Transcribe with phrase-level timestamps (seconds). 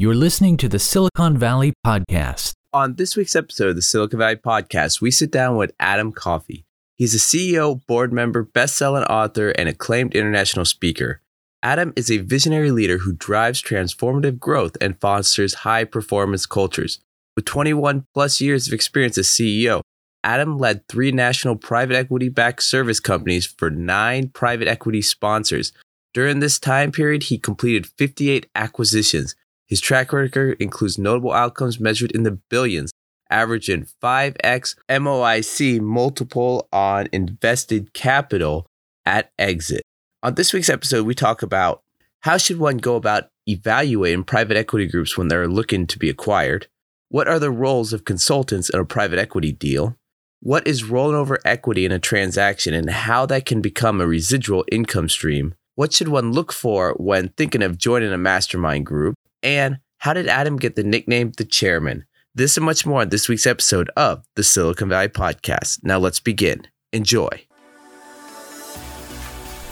[0.00, 2.54] You're listening to the Silicon Valley Podcast.
[2.72, 6.64] On this week's episode of the Silicon Valley Podcast, we sit down with Adam Coffey.
[6.96, 11.20] He's a CEO, board member, best selling author, and acclaimed international speaker.
[11.62, 17.00] Adam is a visionary leader who drives transformative growth and fosters high performance cultures.
[17.36, 19.82] With 21 plus years of experience as CEO,
[20.24, 25.72] Adam led three national private equity backed service companies for nine private equity sponsors.
[26.14, 29.34] During this time period, he completed 58 acquisitions.
[29.70, 32.90] His track record includes notable outcomes measured in the billions,
[33.30, 38.66] averaging 5x MOIC multiple on invested capital
[39.06, 39.82] at exit.
[40.24, 41.82] On this week's episode, we talk about
[42.22, 46.66] how should one go about evaluating private equity groups when they're looking to be acquired?
[47.08, 49.96] What are the roles of consultants in a private equity deal?
[50.40, 54.64] What is rolling over equity in a transaction and how that can become a residual
[54.72, 55.54] income stream?
[55.76, 59.14] What should one look for when thinking of joining a mastermind group?
[59.42, 62.04] And how did Adam get the nickname the chairman?
[62.34, 65.80] This and much more on this week's episode of the Silicon Valley Podcast.
[65.82, 66.66] Now let's begin.
[66.92, 67.28] Enjoy.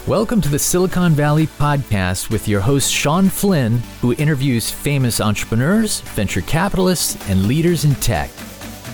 [0.06, 6.00] Welcome to the Silicon Valley Podcast with your host, Sean Flynn, who interviews famous entrepreneurs,
[6.00, 8.30] venture capitalists, and leaders in tech.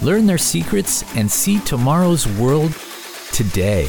[0.03, 2.75] Learn their secrets and see tomorrow's world
[3.33, 3.89] today.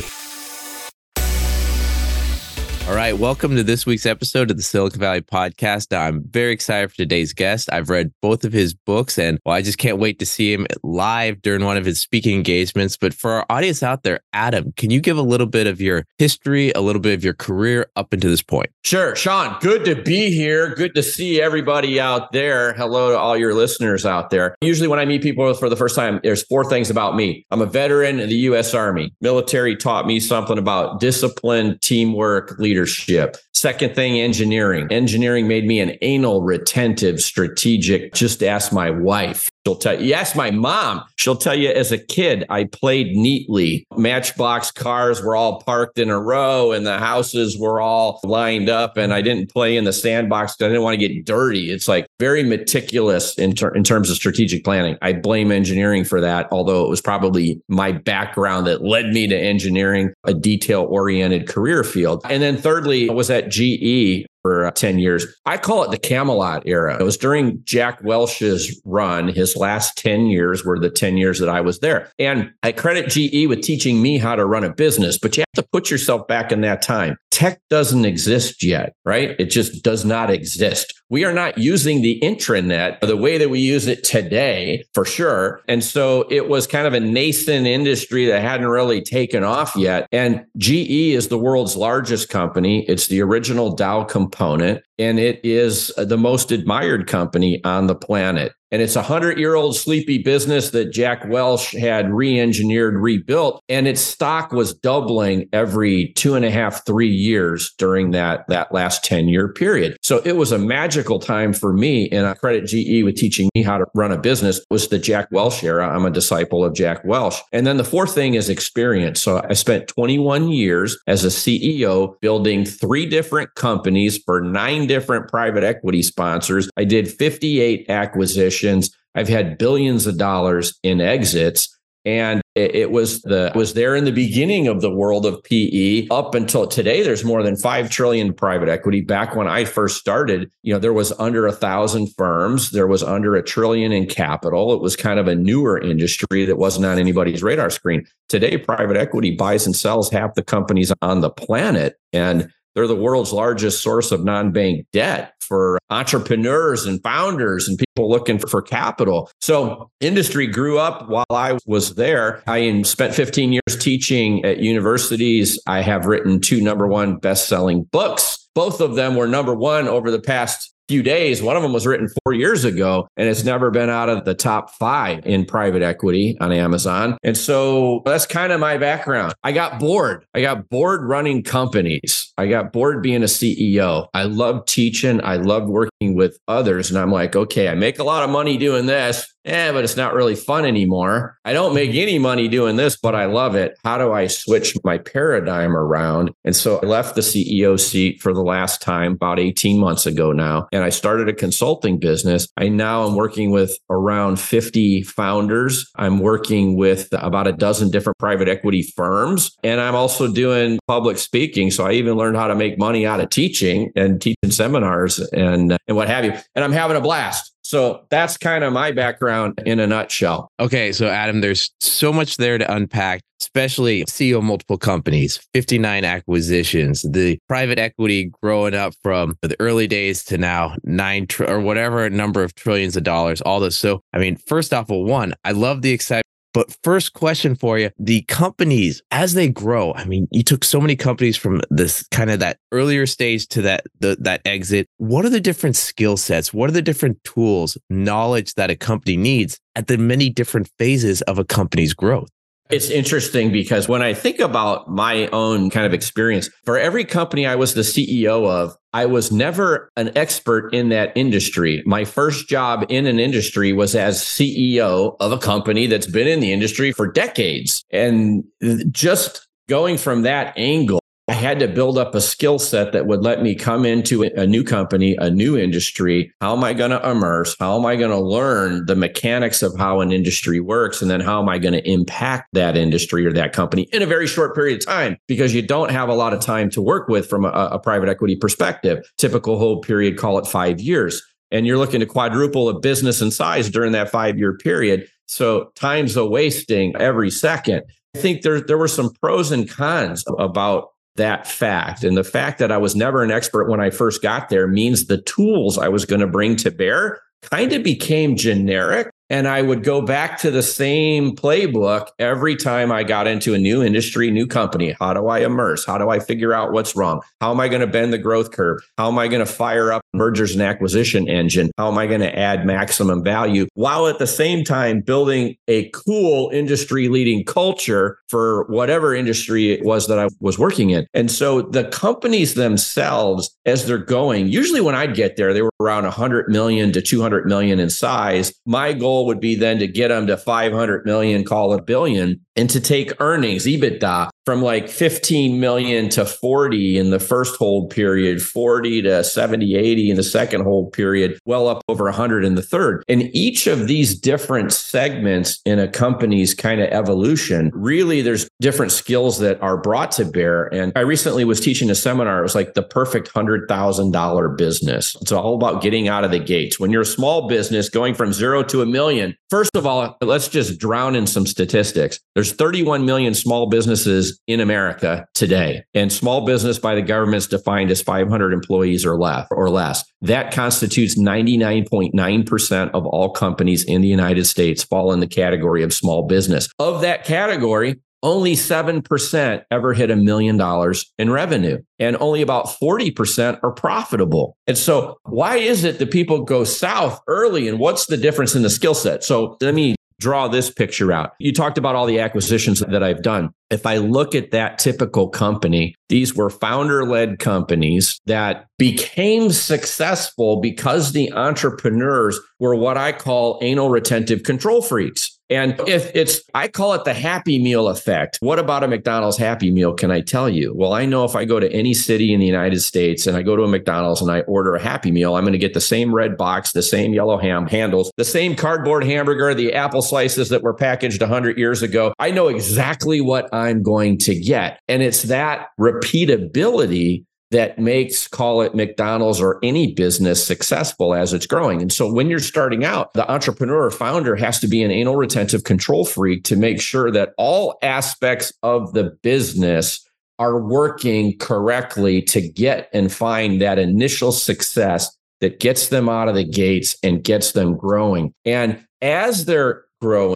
[2.88, 5.92] All right, welcome to this week's episode of the Silicon Valley Podcast.
[5.98, 7.68] I'm very excited for today's guest.
[7.74, 10.68] I've read both of his books, and well, I just can't wait to see him
[10.84, 12.96] live during one of his speaking engagements.
[12.96, 16.06] But for our audience out there, Adam, can you give a little bit of your
[16.20, 18.70] history, a little bit of your career up until this point?
[18.84, 19.58] Sure, Sean.
[19.62, 20.76] Good to be here.
[20.76, 22.74] Good to see everybody out there.
[22.74, 24.56] Hello to all your listeners out there.
[24.62, 27.48] Usually, when I meet people for the first time, there's four things about me.
[27.50, 28.76] I'm a veteran of the U.S.
[28.76, 29.12] Army.
[29.22, 33.38] Military taught me something about discipline, teamwork, leadership leadership.
[33.54, 34.88] Second thing, engineering.
[34.92, 38.14] Engineering made me an anal retentive strategic.
[38.14, 39.50] Just ask my wife.
[39.66, 41.02] She'll tell you, yes, my mom.
[41.16, 43.88] She'll tell you as a kid, I played neatly.
[43.98, 48.96] Matchbox cars were all parked in a row and the houses were all lined up.
[48.96, 51.72] And I didn't play in the sandbox because I didn't want to get dirty.
[51.72, 54.98] It's like very meticulous in, ter- in terms of strategic planning.
[55.02, 59.36] I blame engineering for that, although it was probably my background that led me to
[59.36, 62.22] engineering, a detail oriented career field.
[62.30, 65.26] And then thirdly, I was at GE for uh, 10 years.
[65.48, 66.96] I call it the Camelot era.
[67.00, 69.28] It was during Jack Welch's run.
[69.28, 72.12] His last 10 years were the 10 years that I was there.
[72.20, 75.64] And I credit GE with teaching me how to run a business, but you have
[75.64, 77.18] to put yourself back in that time.
[77.32, 79.36] Tech doesn't exist yet, right?
[79.40, 80.94] It just does not exist.
[81.10, 85.62] We are not using the intranet the way that we use it today, for sure.
[85.68, 90.08] And so it was kind of a nascent industry that hadn't really taken off yet.
[90.12, 92.86] And GE is the world's largest company.
[92.88, 98.54] It's the original Dow component and it is the most admired company on the planet.
[98.72, 103.64] And it's a hundred year old sleepy business that Jack Welch had re engineered, rebuilt,
[103.70, 108.74] and its stock was doubling every two and a half, three years during that, that
[108.74, 109.98] last 10 year period.
[110.02, 112.10] So it was a magical time for me.
[112.10, 115.30] And I credit GE with teaching me how to run a business was the Jack
[115.32, 115.88] Welch era.
[115.88, 117.36] I'm a disciple of Jack Welch.
[117.54, 119.22] And then the fourth thing is experience.
[119.22, 125.30] So I spent 21 years as a CEO building three different companies for nine different
[125.30, 126.70] private equity sponsors.
[126.78, 128.96] I did 58 acquisitions.
[129.16, 131.76] I've had billions of dollars in exits.
[132.06, 136.36] And it was the was there in the beginning of the world of PE up
[136.36, 137.02] until today.
[137.02, 139.02] There's more than five trillion private equity.
[139.02, 142.70] Back when I first started, you know, there was under a thousand firms.
[142.70, 144.72] There was under a trillion in capital.
[144.72, 148.06] It was kind of a newer industry that wasn't on anybody's radar screen.
[148.30, 152.96] Today, private equity buys and sells half the companies on the planet, and they're the
[152.96, 158.62] world's largest source of non bank debt for entrepreneurs and founders and people looking for,
[158.62, 159.30] capital.
[159.42, 162.42] So, industry grew up while I was there.
[162.48, 165.60] I spent 15 years teaching at universities.
[165.68, 168.50] I have written two number one best selling books.
[168.56, 171.42] Both of them were number one over the past few days.
[171.42, 174.34] One of them was written four years ago and it's never been out of the
[174.34, 177.18] top five in private equity on Amazon.
[177.24, 179.34] And so that's kind of my background.
[179.44, 180.26] I got bored.
[180.34, 182.34] I got bored running companies.
[182.38, 184.08] I got bored being a CEO.
[184.14, 185.24] I love teaching.
[185.24, 186.90] I love working with others.
[186.90, 189.35] And I'm like, okay, I make a lot of money doing this.
[189.46, 191.38] Yeah, but it's not really fun anymore.
[191.46, 193.78] I don't make any money doing this, but I love it.
[193.84, 196.32] How do I switch my paradigm around?
[196.44, 200.32] And so I left the CEO seat for the last time about 18 months ago
[200.32, 202.48] now, and I started a consulting business.
[202.58, 205.92] I now am working with around 50 founders.
[205.96, 211.20] I'm working with about a dozen different private equity firms, and I'm also doing public
[211.20, 211.70] speaking.
[211.70, 215.78] So I even learned how to make money out of teaching and teaching seminars and,
[215.88, 216.34] and what have you.
[216.56, 217.55] And I'm having a blast.
[217.66, 220.52] So that's kind of my background in a nutshell.
[220.60, 220.92] Okay.
[220.92, 227.40] So, Adam, there's so much there to unpack, especially CEO multiple companies, 59 acquisitions, the
[227.50, 232.44] private equity growing up from the early days to now nine tr- or whatever number
[232.44, 233.76] of trillions of dollars, all this.
[233.76, 236.25] So, I mean, first off, well, one, I love the excitement
[236.56, 240.80] but first question for you the companies, as they grow, I mean, you took so
[240.80, 244.88] many companies from this kind of that earlier stage to that, the, that exit.
[244.96, 246.54] What are the different skill sets?
[246.54, 251.22] What are the different tools, knowledge that a company needs at the many different phases
[251.24, 252.30] of a company's growth?
[252.72, 257.46] It's interesting because when I think about my own kind of experience, for every company
[257.46, 261.84] I was the CEO of, I was never an expert in that industry.
[261.86, 266.40] My first job in an industry was as CEO of a company that's been in
[266.40, 267.84] the industry for decades.
[267.92, 268.44] And
[268.92, 273.24] just going from that angle, I had to build up a skill set that would
[273.24, 276.32] let me come into a new company, a new industry.
[276.40, 277.56] How am I going to immerse?
[277.60, 281.02] How am I going to learn the mechanics of how an industry works?
[281.02, 284.06] And then how am I going to impact that industry or that company in a
[284.06, 285.18] very short period of time?
[285.28, 288.08] Because you don't have a lot of time to work with from a, a private
[288.08, 289.04] equity perspective.
[289.18, 291.24] Typical hold period, call it five years.
[291.50, 295.08] And you're looking to quadruple a business in size during that five year period.
[295.26, 297.82] So time's a wasting every second.
[298.16, 302.04] I think there, there were some pros and cons about that fact.
[302.04, 305.06] And the fact that I was never an expert when I first got there means
[305.06, 309.62] the tools I was going to bring to bear kind of became generic and I
[309.62, 314.30] would go back to the same playbook every time I got into a new industry,
[314.30, 314.96] new company.
[315.00, 315.86] How do I immerse?
[315.86, 317.22] How do I figure out what's wrong?
[317.42, 318.80] How am I going to bend the growth curve?
[318.98, 321.72] How am I going to fire up mergers and acquisition engine?
[321.78, 325.90] How am I going to add maximum value while at the same time building a
[325.90, 331.08] cool industry leading culture for whatever industry it was that I was working in?
[331.14, 335.72] And so the companies themselves, as they're going, usually when I'd get there, they were
[335.80, 338.54] around 100 million to 200 million in size.
[338.66, 341.84] My goal goal would be then to get them to 500 million, call it a
[341.84, 347.56] billion, and to take earnings, EBITDA, from like 15 million to 40 in the first
[347.58, 352.46] hold period, 40 to 70, 80 in the second hold period, well up over 100
[352.46, 353.04] in the third.
[353.08, 358.92] And each of these different segments in a company's kind of evolution, really, there's different
[358.92, 360.72] skills that are brought to bear.
[360.74, 362.40] And I recently was teaching a seminar.
[362.40, 365.16] It was like the perfect $100,000 business.
[365.22, 366.80] It's all about getting out of the gates.
[366.80, 370.48] When you're a small business going from zero to a million, first of all, let's
[370.48, 372.20] just drown in some statistics.
[372.36, 375.84] There's 31 million small businesses in America today.
[375.94, 380.04] And small business by the government is defined as 500 employees or less or less.
[380.22, 385.94] That constitutes 99.9% of all companies in the United States fall in the category of
[385.94, 386.68] small business.
[386.80, 392.66] Of that category, only 7% ever hit a million dollars in revenue and only about
[392.66, 394.58] 40% are profitable.
[394.66, 398.64] And so why is it that people go south early and what's the difference in
[398.64, 399.24] the skill set?
[399.24, 401.32] So let me draw this picture out.
[401.40, 403.52] You talked about all the acquisitions that I've done.
[403.70, 410.62] If I look at that typical company, these were founder led companies that became successful
[410.62, 415.35] because the entrepreneurs were what I call anal retentive control freaks.
[415.50, 418.38] And if it's, I call it the happy meal effect.
[418.42, 420.74] What about a McDonald's happy meal can I tell you?
[420.76, 423.44] Well, I know if I go to any city in the United States and I
[423.44, 425.82] go to a McDonald's and I order a happy meal, I'm going to get the
[425.82, 430.50] same red box, the same yellow ham handles, the same cardboard hamburger, the apple slices
[430.50, 432.14] that were packaged 100 years ago.
[432.18, 434.80] I know exactly what I'm going to get.
[434.88, 441.48] And it's that repeatability that makes call it McDonald's or any business successful as it's
[441.48, 441.82] growing.
[441.82, 445.16] And so when you're starting out, the entrepreneur or founder has to be an anal
[445.16, 450.06] retentive control freak to make sure that all aspects of the business
[450.38, 456.36] are working correctly to get and find that initial success that gets them out of
[456.36, 458.34] the gates and gets them growing.
[458.44, 459.85] And as they're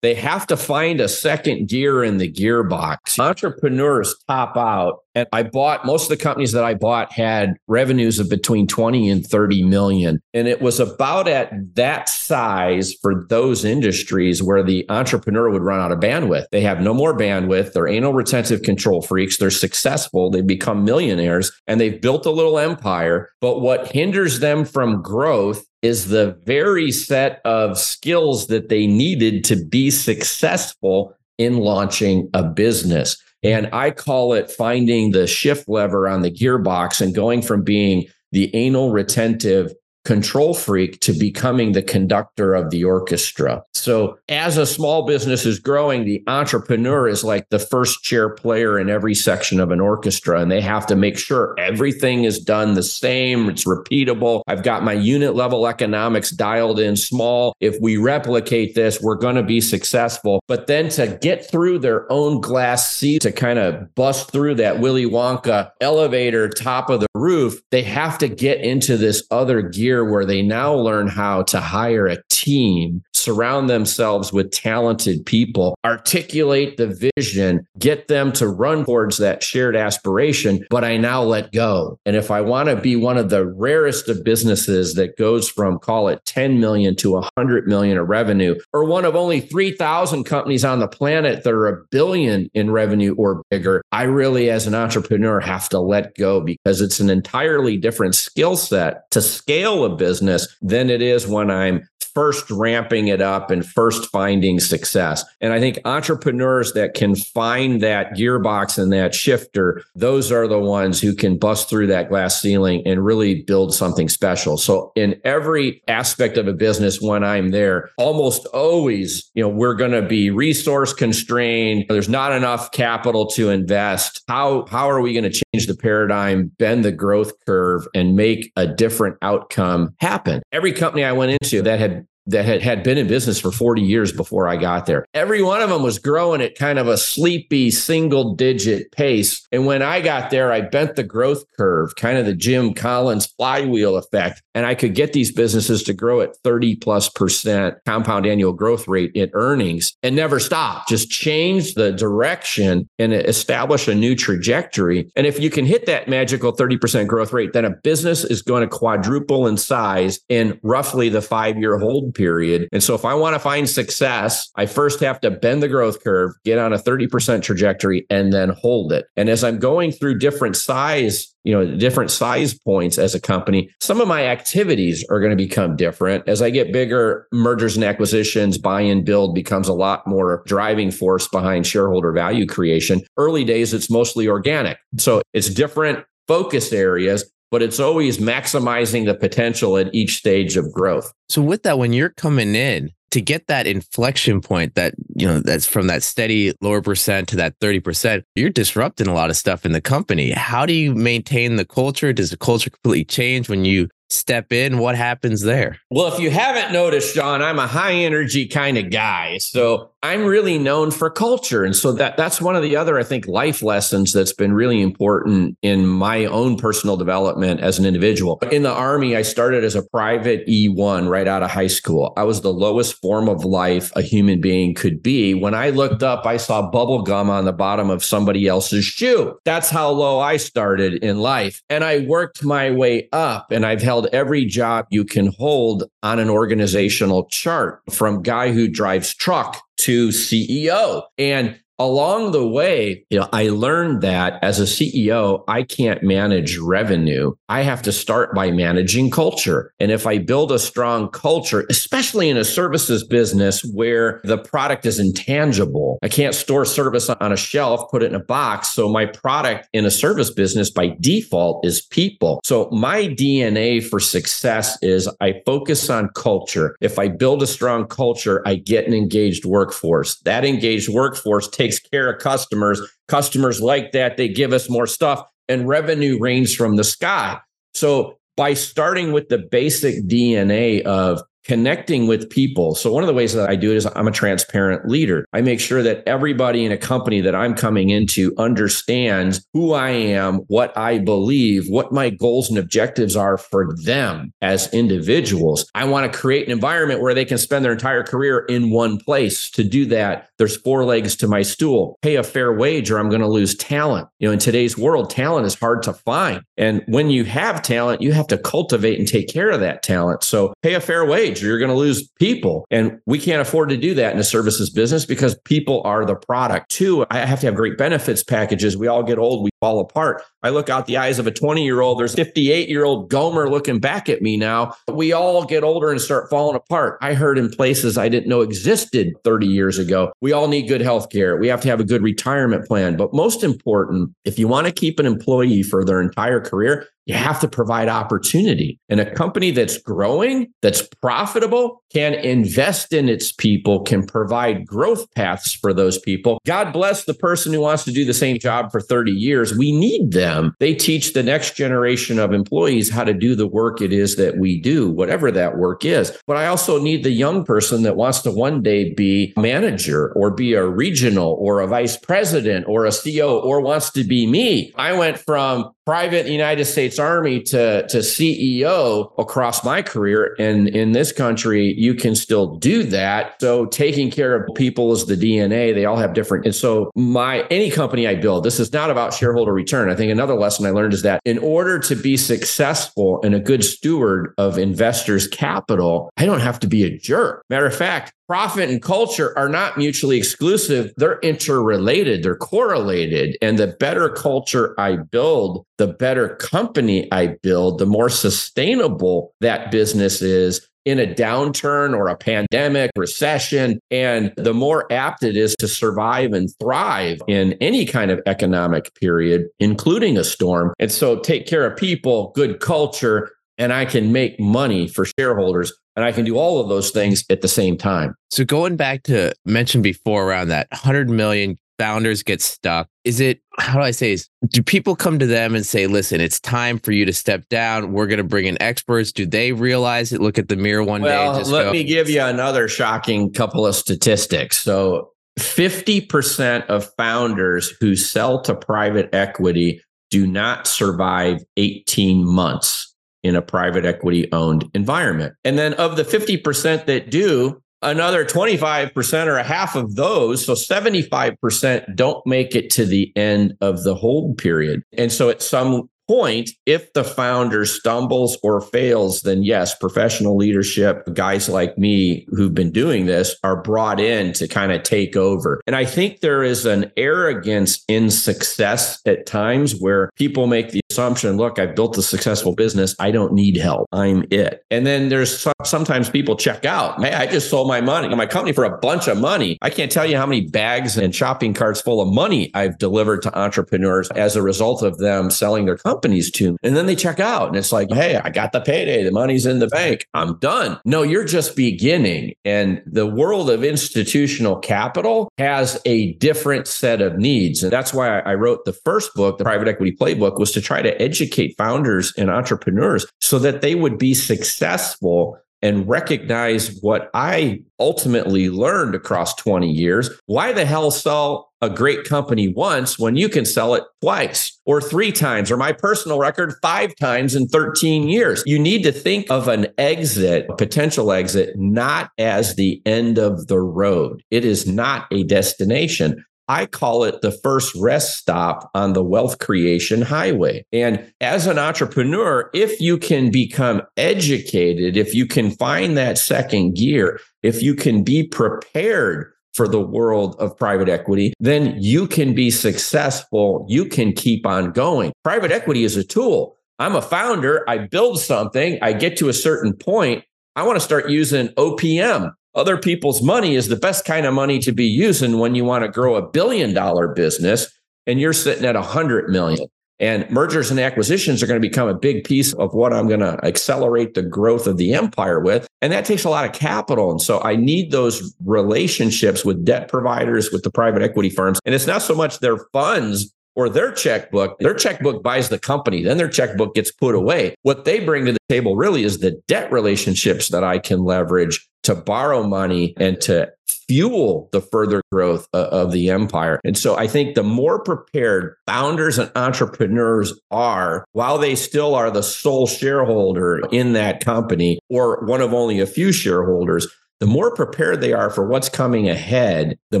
[0.02, 3.18] they have to find a second gear in the gearbox.
[3.18, 4.98] Entrepreneurs top out.
[5.14, 9.10] And I bought most of the companies that I bought had revenues of between 20
[9.10, 10.20] and 30 million.
[10.32, 15.80] And it was about at that size for those industries where the entrepreneur would run
[15.80, 16.46] out of bandwidth.
[16.50, 17.74] They have no more bandwidth.
[17.74, 19.36] They're anal retentive control freaks.
[19.36, 20.30] They're successful.
[20.30, 23.28] They become millionaires and they've built a little empire.
[23.40, 29.44] But what hinders them from growth is the very set of skills that they needed
[29.44, 33.16] to be successful in launching a business.
[33.42, 38.06] And I call it finding the shift lever on the gearbox and going from being
[38.30, 39.74] the anal retentive
[40.04, 43.62] control freak to becoming the conductor of the orchestra.
[43.72, 48.78] So, as a small business is growing, the entrepreneur is like the first chair player
[48.78, 52.74] in every section of an orchestra, and they have to make sure everything is done
[52.74, 54.42] the same, it's repeatable.
[54.46, 57.54] I've got my unit level economics dialed in small.
[57.60, 60.42] If we replicate this, we're going to be successful.
[60.48, 64.80] But then to get through their own glass ceiling, to kind of bust through that
[64.80, 69.91] Willy Wonka elevator top of the roof, they have to get into this other gear
[69.92, 75.76] year where they now learn how to hire a team, surround themselves with talented people,
[75.84, 80.64] articulate the vision, get them to run towards that shared aspiration.
[80.70, 81.98] But I now let go.
[82.04, 85.78] And if I want to be one of the rarest of businesses that goes from
[85.78, 90.64] call it 10 million to 100 million of revenue, or one of only 3,000 companies
[90.64, 94.74] on the planet that are a billion in revenue or bigger, I really, as an
[94.74, 99.94] entrepreneur, have to let go because it's an entirely different skill set to scale a
[99.94, 105.24] business than it is when I'm first ramping it up and first finding success.
[105.40, 110.58] And I think entrepreneurs that can find that gearbox and that shifter, those are the
[110.58, 114.56] ones who can bust through that glass ceiling and really build something special.
[114.56, 119.74] So in every aspect of a business when I'm there, almost always, you know, we're
[119.74, 121.86] going to be resource constrained.
[121.88, 124.22] There's not enough capital to invest.
[124.28, 128.52] How how are we going to change the paradigm, bend the growth curve and make
[128.56, 130.42] a different outcome happen?
[130.52, 133.82] Every company I went into that had that had, had been in business for 40
[133.82, 135.04] years before I got there.
[135.14, 139.46] Every one of them was growing at kind of a sleepy single digit pace.
[139.50, 143.26] And when I got there, I bent the growth curve, kind of the Jim Collins
[143.26, 144.42] flywheel effect.
[144.54, 148.86] And I could get these businesses to grow at 30 plus percent compound annual growth
[148.86, 155.10] rate in earnings and never stop, just change the direction and establish a new trajectory.
[155.16, 158.62] And if you can hit that magical 30% growth rate, then a business is going
[158.62, 162.68] to quadruple in size in roughly the five year hold period.
[162.72, 166.02] And so if I want to find success, I first have to bend the growth
[166.02, 169.06] curve, get on a 30% trajectory, and then hold it.
[169.16, 173.68] And as I'm going through different size you know different size points as a company
[173.80, 177.84] some of my activities are going to become different as i get bigger mergers and
[177.84, 183.44] acquisitions buy and build becomes a lot more driving force behind shareholder value creation early
[183.44, 189.76] days it's mostly organic so it's different focus areas but it's always maximizing the potential
[189.76, 191.12] at each stage of growth.
[191.28, 195.38] So with that, when you're coming in to get that inflection point that, you know,
[195.38, 199.66] that's from that steady lower percent to that 30%, you're disrupting a lot of stuff
[199.66, 200.30] in the company.
[200.30, 202.14] How do you maintain the culture?
[202.14, 205.78] Does the culture completely change when you step in, what happens there?
[205.90, 209.38] Well, if you haven't noticed, John, I'm a high energy kind of guy.
[209.38, 211.64] So I'm really known for culture.
[211.64, 214.80] And so that that's one of the other, I think, life lessons that's been really
[214.80, 218.40] important in my own personal development as an individual.
[218.50, 222.12] In the Army, I started as a private E1 right out of high school.
[222.16, 225.34] I was the lowest form of life a human being could be.
[225.34, 229.38] When I looked up, I saw bubble gum on the bottom of somebody else's shoe.
[229.44, 231.62] That's how low I started in life.
[231.70, 236.18] And I worked my way up and I've held every job you can hold on
[236.18, 241.02] an organizational chart from guy who drives truck to CEO.
[241.18, 246.56] And along the way, you know, I learned that as a CEO, I can't manage
[246.58, 247.32] revenue.
[247.48, 249.72] I have to start by managing culture.
[249.80, 254.86] And if I build a strong culture, especially in a services business where the product
[254.86, 258.70] is intangible, I can't store service on a shelf, put it in a box.
[258.70, 262.40] So my product in a service business by default is people.
[262.44, 266.76] So my DNA for success is I focus on culture.
[266.80, 270.16] If I build a strong culture, I get an engaged workforce.
[270.20, 272.80] That engaged workforce takes takes care of customers.
[273.08, 274.16] Customers like that.
[274.16, 277.40] They give us more stuff and revenue rains from the sky.
[277.74, 282.74] So by starting with the basic DNA of connecting with people.
[282.74, 285.26] So one of the ways that I do it is I'm a transparent leader.
[285.32, 289.90] I make sure that everybody in a company that I'm coming into understands who I
[289.90, 295.68] am, what I believe, what my goals and objectives are for them as individuals.
[295.74, 298.98] I want to create an environment where they can spend their entire career in one
[298.98, 299.50] place.
[299.52, 301.98] To do that, there's four legs to my stool.
[302.02, 304.08] Pay a fair wage or I'm going to lose talent.
[304.18, 306.42] You know, in today's world, talent is hard to find.
[306.56, 310.22] And when you have talent, you have to cultivate and take care of that talent.
[310.22, 312.66] So pay a fair wage or you're going to lose people.
[312.72, 316.16] And we can't afford to do that in a services business because people are the
[316.16, 316.68] product.
[316.70, 318.76] Two, I have to have great benefits packages.
[318.76, 320.24] We all get old, we fall apart.
[320.42, 323.48] I look out the eyes of a 20 year old, there's 58 year old Gomer
[323.48, 324.74] looking back at me now.
[324.92, 326.98] We all get older and start falling apart.
[327.00, 330.12] I heard in places I didn't know existed 30 years ago.
[330.20, 331.36] We all need good health care.
[331.36, 332.96] We have to have a good retirement plan.
[332.96, 337.14] But most important, if you want to keep an employee for their entire career, you
[337.14, 338.78] have to provide opportunity.
[338.88, 345.12] And a company that's growing, that's profitable, can invest in its people, can provide growth
[345.14, 346.40] paths for those people.
[346.46, 349.51] God bless the person who wants to do the same job for 30 years.
[349.56, 350.54] We need them.
[350.58, 354.38] They teach the next generation of employees how to do the work it is that
[354.38, 356.16] we do, whatever that work is.
[356.26, 360.30] But I also need the young person that wants to one day be manager or
[360.30, 364.72] be a regional or a vice president or a CEO or wants to be me.
[364.76, 370.36] I went from private United States Army to, to CEO across my career.
[370.38, 373.40] And in this country, you can still do that.
[373.40, 375.74] So taking care of people is the DNA.
[375.74, 376.44] They all have different.
[376.44, 379.90] And so my any company I build, this is not about shareholder return.
[379.90, 383.40] I think another lesson I learned is that in order to be successful and a
[383.40, 387.42] good steward of investors' capital, I don't have to be a jerk.
[387.50, 390.92] Matter of fact, profit and culture are not mutually exclusive.
[390.96, 393.36] They're interrelated, they're correlated.
[393.42, 399.70] And the better culture I build, the better company I build, the more sustainable that
[399.70, 405.54] business is in a downturn or a pandemic, recession, and the more apt it is
[405.58, 410.72] to survive and thrive in any kind of economic period, including a storm.
[410.78, 415.72] And so take care of people, good culture, and I can make money for shareholders
[415.94, 418.14] and I can do all of those things at the same time.
[418.30, 422.88] So going back to mention before around that 100 million founders get stuck.
[423.02, 426.20] Is it how do I say is do people come to them and say, listen,
[426.20, 427.92] it's time for you to step down.
[427.92, 429.10] We're gonna bring in experts.
[429.10, 430.20] Do they realize it?
[430.20, 433.66] Look at the mirror one well, day let go, me give you another shocking couple
[433.66, 434.58] of statistics.
[434.58, 435.10] So
[435.40, 443.42] 50% of founders who sell to private equity do not survive 18 months in a
[443.42, 445.34] private equity owned environment.
[445.44, 450.54] And then of the 50% that do, another 25% or a half of those, so
[450.54, 454.82] 75% don't make it to the end of the hold period.
[454.96, 461.02] And so at some point, if the founder stumbles or fails, then yes, professional leadership,
[461.14, 465.62] guys like me who've been doing this are brought in to kind of take over.
[465.66, 470.82] And I think there is an arrogance in success at times where people make the
[470.90, 472.94] assumption, look, I've built a successful business.
[473.00, 473.88] I don't need help.
[473.92, 474.66] I'm it.
[474.70, 477.02] And then there's some, sometimes people check out.
[477.02, 479.56] Hey, I just sold my money, my company for a bunch of money.
[479.62, 483.22] I can't tell you how many bags and shopping carts full of money I've delivered
[483.22, 486.56] to entrepreneurs as a result of them selling their companies to.
[486.62, 489.04] And then they check out and it's like, hey, I got the payday.
[489.04, 490.06] The money's in the bank.
[490.14, 490.80] I'm done.
[490.84, 492.34] No, you're just beginning.
[492.44, 497.62] And the world of institutional capital has a different set of needs.
[497.62, 500.82] And that's why I wrote the first book, the private equity playbook, was to try
[500.82, 507.62] to educate founders and entrepreneurs so that they would be successful and recognize what I
[507.78, 510.10] ultimately learned across 20 years.
[510.26, 514.80] Why the hell sell a great company once when you can sell it twice or
[514.80, 518.42] three times, or my personal record, five times in 13 years?
[518.44, 523.46] You need to think of an exit, a potential exit, not as the end of
[523.46, 524.22] the road.
[524.30, 526.24] It is not a destination.
[526.48, 530.66] I call it the first rest stop on the wealth creation highway.
[530.72, 536.74] And as an entrepreneur, if you can become educated, if you can find that second
[536.74, 542.34] gear, if you can be prepared for the world of private equity, then you can
[542.34, 543.66] be successful.
[543.68, 545.12] You can keep on going.
[545.24, 546.56] Private equity is a tool.
[546.78, 547.68] I'm a founder.
[547.68, 548.78] I build something.
[548.82, 550.24] I get to a certain point.
[550.56, 554.58] I want to start using OPM, other people's money is the best kind of money
[554.60, 557.72] to be using when you want to grow a billion dollar business
[558.06, 559.66] and you're sitting at a hundred million.
[560.02, 563.20] And mergers and acquisitions are going to become a big piece of what I'm going
[563.20, 565.68] to accelerate the growth of the empire with.
[565.80, 567.12] And that takes a lot of capital.
[567.12, 571.60] And so I need those relationships with debt providers, with the private equity firms.
[571.64, 574.58] And it's not so much their funds or their checkbook.
[574.58, 577.54] Their checkbook buys the company, then their checkbook gets put away.
[577.62, 581.68] What they bring to the table really is the debt relationships that I can leverage
[581.84, 583.52] to borrow money and to
[583.88, 586.60] fuel the further growth of the empire.
[586.64, 592.10] And so I think the more prepared founders and entrepreneurs are, while they still are
[592.10, 596.88] the sole shareholder in that company or one of only a few shareholders,
[597.20, 600.00] the more prepared they are for what's coming ahead, the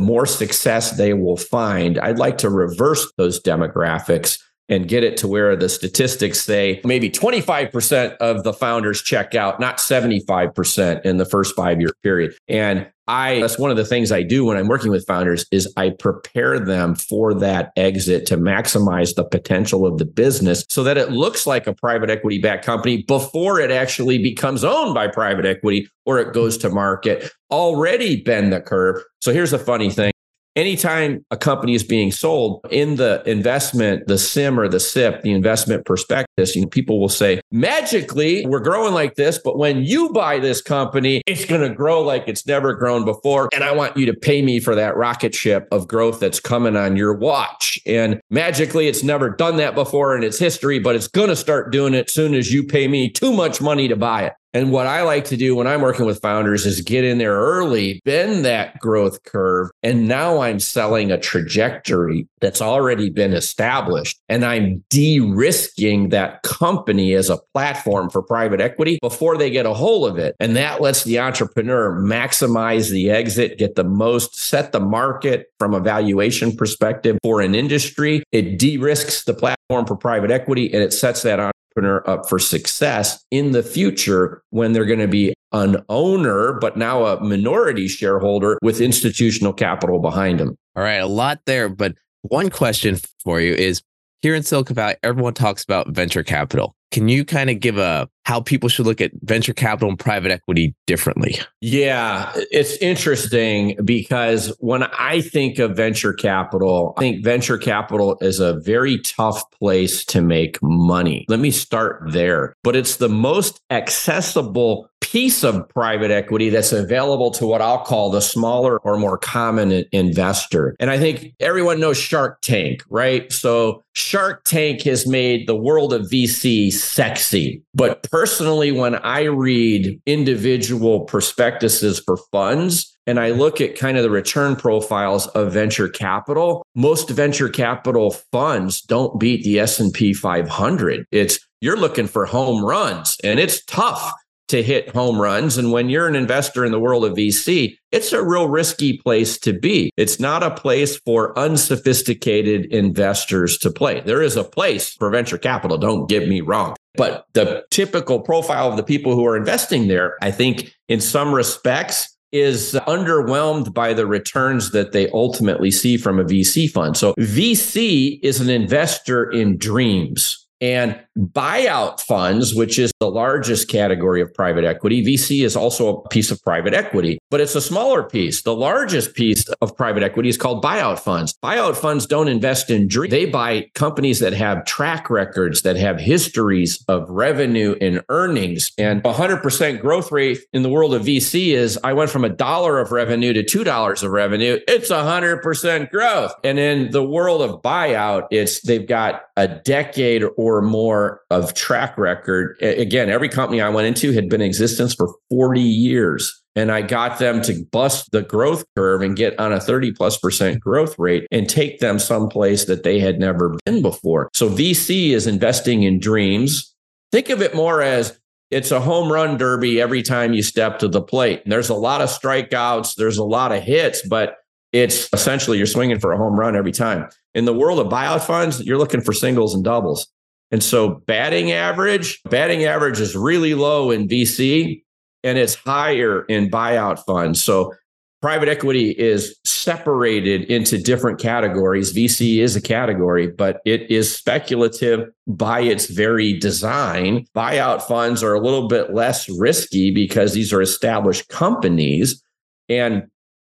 [0.00, 1.98] more success they will find.
[1.98, 7.10] I'd like to reverse those demographics and get it to where the statistics say maybe
[7.10, 12.34] 25% of the founders check out, not 75% in the first five year period.
[12.48, 15.72] And I that's one of the things I do when I'm working with founders is
[15.76, 20.96] I prepare them for that exit to maximize the potential of the business so that
[20.96, 25.44] it looks like a private equity backed company before it actually becomes owned by private
[25.44, 27.30] equity or it goes to market.
[27.50, 29.02] Already bend the curve.
[29.20, 30.11] So here's a funny thing
[30.56, 35.32] anytime a company is being sold in the investment, the CIM or the SIP, the
[35.32, 40.10] investment prospectus, you know, people will say, magically, we're growing like this, but when you
[40.10, 43.48] buy this company, it's going to grow like it's never grown before.
[43.52, 46.76] And I want you to pay me for that rocket ship of growth that's coming
[46.76, 47.80] on your watch.
[47.86, 51.72] And magically, it's never done that before in its history, but it's going to start
[51.72, 54.32] doing it soon as you pay me too much money to buy it.
[54.54, 57.34] And what I like to do when I'm working with founders is get in there
[57.34, 59.70] early, bend that growth curve.
[59.82, 64.20] And now I'm selling a trajectory that's already been established.
[64.28, 69.64] And I'm de risking that company as a platform for private equity before they get
[69.64, 70.36] a hold of it.
[70.38, 75.72] And that lets the entrepreneur maximize the exit, get the most, set the market from
[75.72, 78.22] a valuation perspective for an industry.
[78.32, 81.40] It de risks the platform for private equity and it sets that
[81.72, 86.76] entrepreneur up for success in the future when they're going to be an owner, but
[86.76, 90.56] now a minority shareholder with institutional capital behind them.
[90.76, 91.68] All right, a lot there.
[91.68, 93.82] But one question for you is
[94.22, 96.74] here in Silicon Valley, everyone talks about venture capital.
[96.90, 100.30] Can you kind of give a how people should look at venture capital and private
[100.30, 101.38] equity differently?
[101.60, 108.40] Yeah, it's interesting because when I think of venture capital, I think venture capital is
[108.40, 111.24] a very tough place to make money.
[111.28, 112.54] Let me start there.
[112.62, 118.10] But it's the most accessible piece of private equity that's available to what I'll call
[118.10, 120.74] the smaller or more common investor.
[120.80, 123.30] And I think everyone knows Shark Tank, right?
[123.30, 127.62] So Shark Tank has made the world of VC sexy.
[127.74, 134.04] But personally, when I read individual prospectuses for funds, and I look at kind of
[134.04, 141.04] the return profiles of venture capital, most venture capital funds don't beat the S&P 500.
[141.10, 144.12] It's you're looking for home runs and it's tough
[144.52, 145.56] to hit home runs.
[145.56, 149.38] And when you're an investor in the world of VC, it's a real risky place
[149.38, 149.90] to be.
[149.96, 154.00] It's not a place for unsophisticated investors to play.
[154.00, 156.76] There is a place for venture capital, don't get me wrong.
[156.94, 161.34] But the typical profile of the people who are investing there, I think in some
[161.34, 166.96] respects, is underwhelmed by the returns that they ultimately see from a VC fund.
[166.96, 170.41] So VC is an investor in dreams.
[170.62, 176.08] And buyout funds, which is the largest category of private equity, VC is also a
[176.08, 178.42] piece of private equity, but it's a smaller piece.
[178.42, 181.34] The largest piece of private equity is called buyout funds.
[181.42, 183.10] Buyout funds don't invest in dreams.
[183.10, 188.70] They buy companies that have track records, that have histories of revenue and earnings.
[188.78, 192.78] And 100% growth rate in the world of VC is I went from a dollar
[192.78, 194.60] of revenue to $2 of revenue.
[194.68, 196.34] It's 100% growth.
[196.44, 201.96] And in the world of buyout, it's they've got a decade or more of track
[201.96, 202.56] record.
[202.60, 206.38] Again, every company I went into had been in existence for 40 years.
[206.54, 210.18] And I got them to bust the growth curve and get on a 30 plus
[210.18, 214.28] percent growth rate and take them someplace that they had never been before.
[214.34, 216.74] So VC is investing in dreams.
[217.10, 218.18] Think of it more as
[218.50, 221.40] it's a home run derby every time you step to the plate.
[221.42, 224.36] And there's a lot of strikeouts, there's a lot of hits, but
[224.72, 227.08] it's essentially you're swinging for a home run every time.
[227.34, 230.06] In the world of buyout funds, you're looking for singles and doubles.
[230.52, 234.82] And so batting average, batting average is really low in VC
[235.24, 237.42] and it's higher in buyout funds.
[237.42, 237.74] So
[238.20, 241.94] private equity is separated into different categories.
[241.94, 247.26] VC is a category, but it is speculative by its very design.
[247.34, 252.22] Buyout funds are a little bit less risky because these are established companies.
[252.68, 253.04] And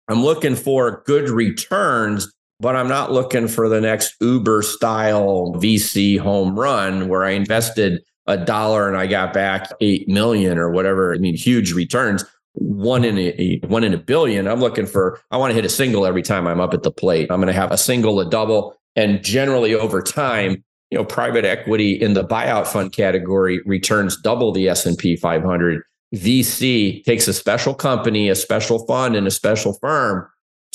[0.08, 6.18] I'm looking for good returns, but I'm not looking for the next Uber style VC
[6.18, 11.14] home run where I invested a dollar and I got back 8 million or whatever.
[11.14, 12.24] I mean, huge returns.
[12.54, 14.48] One in a one in a billion.
[14.48, 15.20] I'm looking for.
[15.30, 17.30] I want to hit a single every time I'm up at the plate.
[17.30, 21.44] I'm going to have a single, a double, And generally over time, you know, private
[21.44, 25.82] equity in the buyout fund category returns double the S&P 500.
[26.14, 30.26] VC takes a special company, a special fund and a special firm